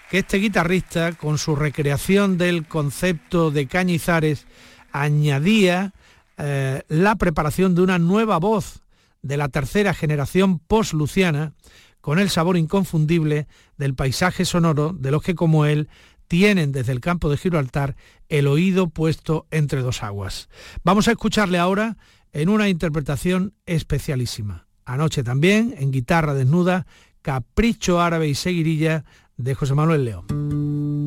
que 0.09 0.19
este 0.19 0.37
guitarrista, 0.37 1.13
con 1.13 1.37
su 1.37 1.55
recreación 1.55 2.37
del 2.37 2.67
concepto 2.67 3.49
de 3.49 3.65
Cañizares, 3.65 4.45
añadía 4.91 5.93
eh, 6.37 6.81
la 6.89 7.15
preparación 7.15 7.75
de 7.75 7.81
una 7.81 7.97
nueva 7.97 8.39
voz 8.39 8.83
de 9.21 9.37
la 9.37 9.47
tercera 9.47 9.93
generación 9.93 10.59
post-luciana, 10.59 11.53
con 12.01 12.19
el 12.19 12.29
sabor 12.29 12.57
inconfundible 12.57 13.47
del 13.77 13.95
paisaje 13.95 14.43
sonoro 14.43 14.91
de 14.91 15.11
los 15.11 15.23
que 15.23 15.33
como 15.33 15.65
él 15.65 15.87
tienen 16.27 16.73
desde 16.73 16.91
el 16.91 16.99
campo 16.99 17.29
de 17.29 17.37
Gibraltar 17.37 17.95
el 18.27 18.47
oído 18.47 18.89
puesto 18.89 19.47
entre 19.49 19.81
dos 19.81 20.03
aguas. 20.03 20.49
Vamos 20.83 21.07
a 21.07 21.11
escucharle 21.11 21.57
ahora 21.57 21.95
en 22.33 22.49
una 22.49 22.67
interpretación 22.67 23.53
especialísima. 23.65 24.67
Anoche 24.91 25.23
también, 25.23 25.73
en 25.77 25.89
guitarra 25.89 26.33
desnuda, 26.33 26.85
Capricho 27.21 28.01
Árabe 28.01 28.27
y 28.27 28.35
Seguirilla 28.35 29.05
de 29.37 29.55
José 29.55 29.73
Manuel 29.73 30.03
León. 30.03 31.00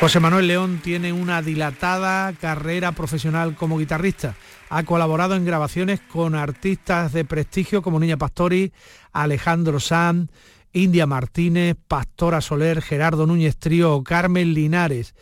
José 0.00 0.18
Manuel 0.18 0.46
León 0.46 0.80
tiene 0.82 1.12
una 1.12 1.42
dilatada 1.42 2.32
carrera 2.32 2.92
profesional 2.92 3.54
como 3.54 3.76
guitarrista. 3.76 4.34
Ha 4.70 4.82
colaborado 4.84 5.36
en 5.36 5.44
grabaciones 5.44 6.00
con 6.00 6.34
artistas 6.34 7.12
de 7.12 7.26
prestigio 7.26 7.82
como 7.82 8.00
Niña 8.00 8.16
Pastori, 8.16 8.72
Alejandro 9.12 9.78
Sanz, 9.78 10.30
India 10.72 11.06
Martínez, 11.06 11.76
Pastora 11.86 12.40
Soler, 12.40 12.80
Gerardo 12.80 13.26
Núñez 13.26 13.58
Trío 13.58 13.94
o 13.94 14.02
Carmen 14.02 14.54
Linares. 14.54 15.14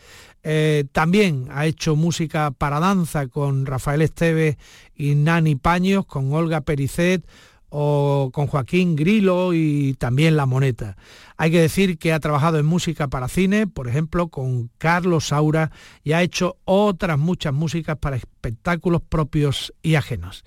Eh, 0.43 0.85
también 0.93 1.49
ha 1.51 1.65
hecho 1.65 1.97
música 1.97 2.51
para 2.51 2.79
danza 2.79 3.27
con 3.27 3.65
Rafael 3.65 4.01
Esteves 4.01 4.55
y 4.95 5.15
Nani 5.15 5.57
Paños, 5.57 6.05
con 6.05 6.31
Olga 6.31 6.61
Pericet 6.61 7.27
o 7.69 8.29
con 8.33 8.47
Joaquín 8.47 8.95
Grilo 8.95 9.53
y 9.53 9.95
también 9.95 10.35
La 10.35 10.45
Moneta. 10.45 10.97
Hay 11.37 11.51
que 11.51 11.61
decir 11.61 11.97
que 11.97 12.11
ha 12.11 12.19
trabajado 12.19 12.59
en 12.59 12.65
música 12.65 13.07
para 13.07 13.27
cine, 13.27 13.67
por 13.67 13.87
ejemplo, 13.87 14.27
con 14.27 14.69
Carlos 14.77 15.27
Saura 15.27 15.71
y 16.03 16.11
ha 16.11 16.21
hecho 16.21 16.57
otras 16.65 17.17
muchas 17.17 17.53
músicas 17.53 17.97
para 17.97 18.17
espectáculos 18.17 19.01
propios 19.07 19.73
y 19.81 19.95
ajenos. 19.95 20.43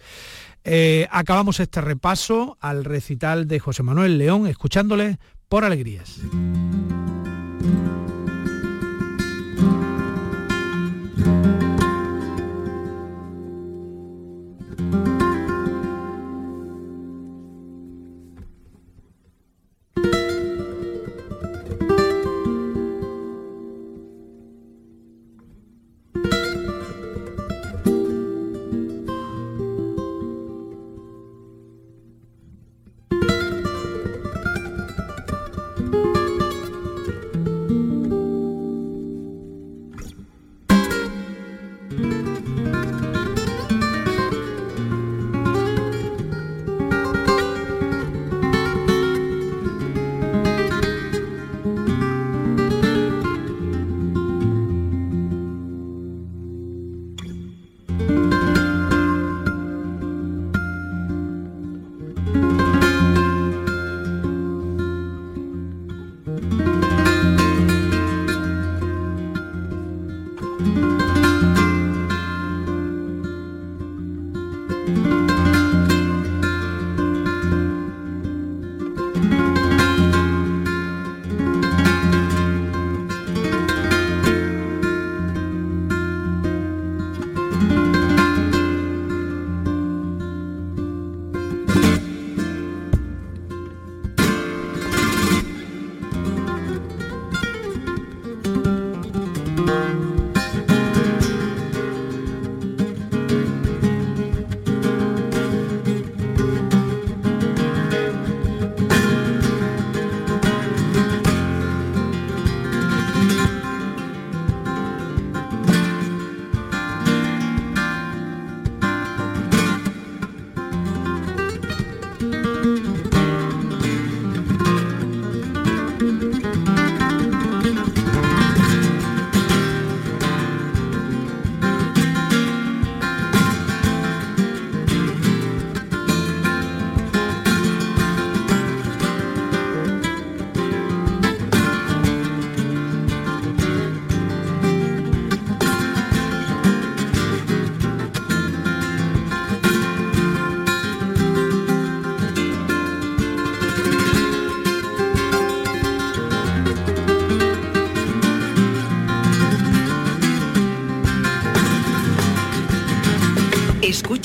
Eh, 0.65 1.09
acabamos 1.11 1.61
este 1.61 1.81
repaso 1.81 2.57
al 2.61 2.85
recital 2.85 3.49
de 3.49 3.59
José 3.59 3.83
Manuel 3.83 4.19
León, 4.19 4.47
escuchándole 4.47 5.19
por 5.49 5.65
alegrías. 5.65 6.21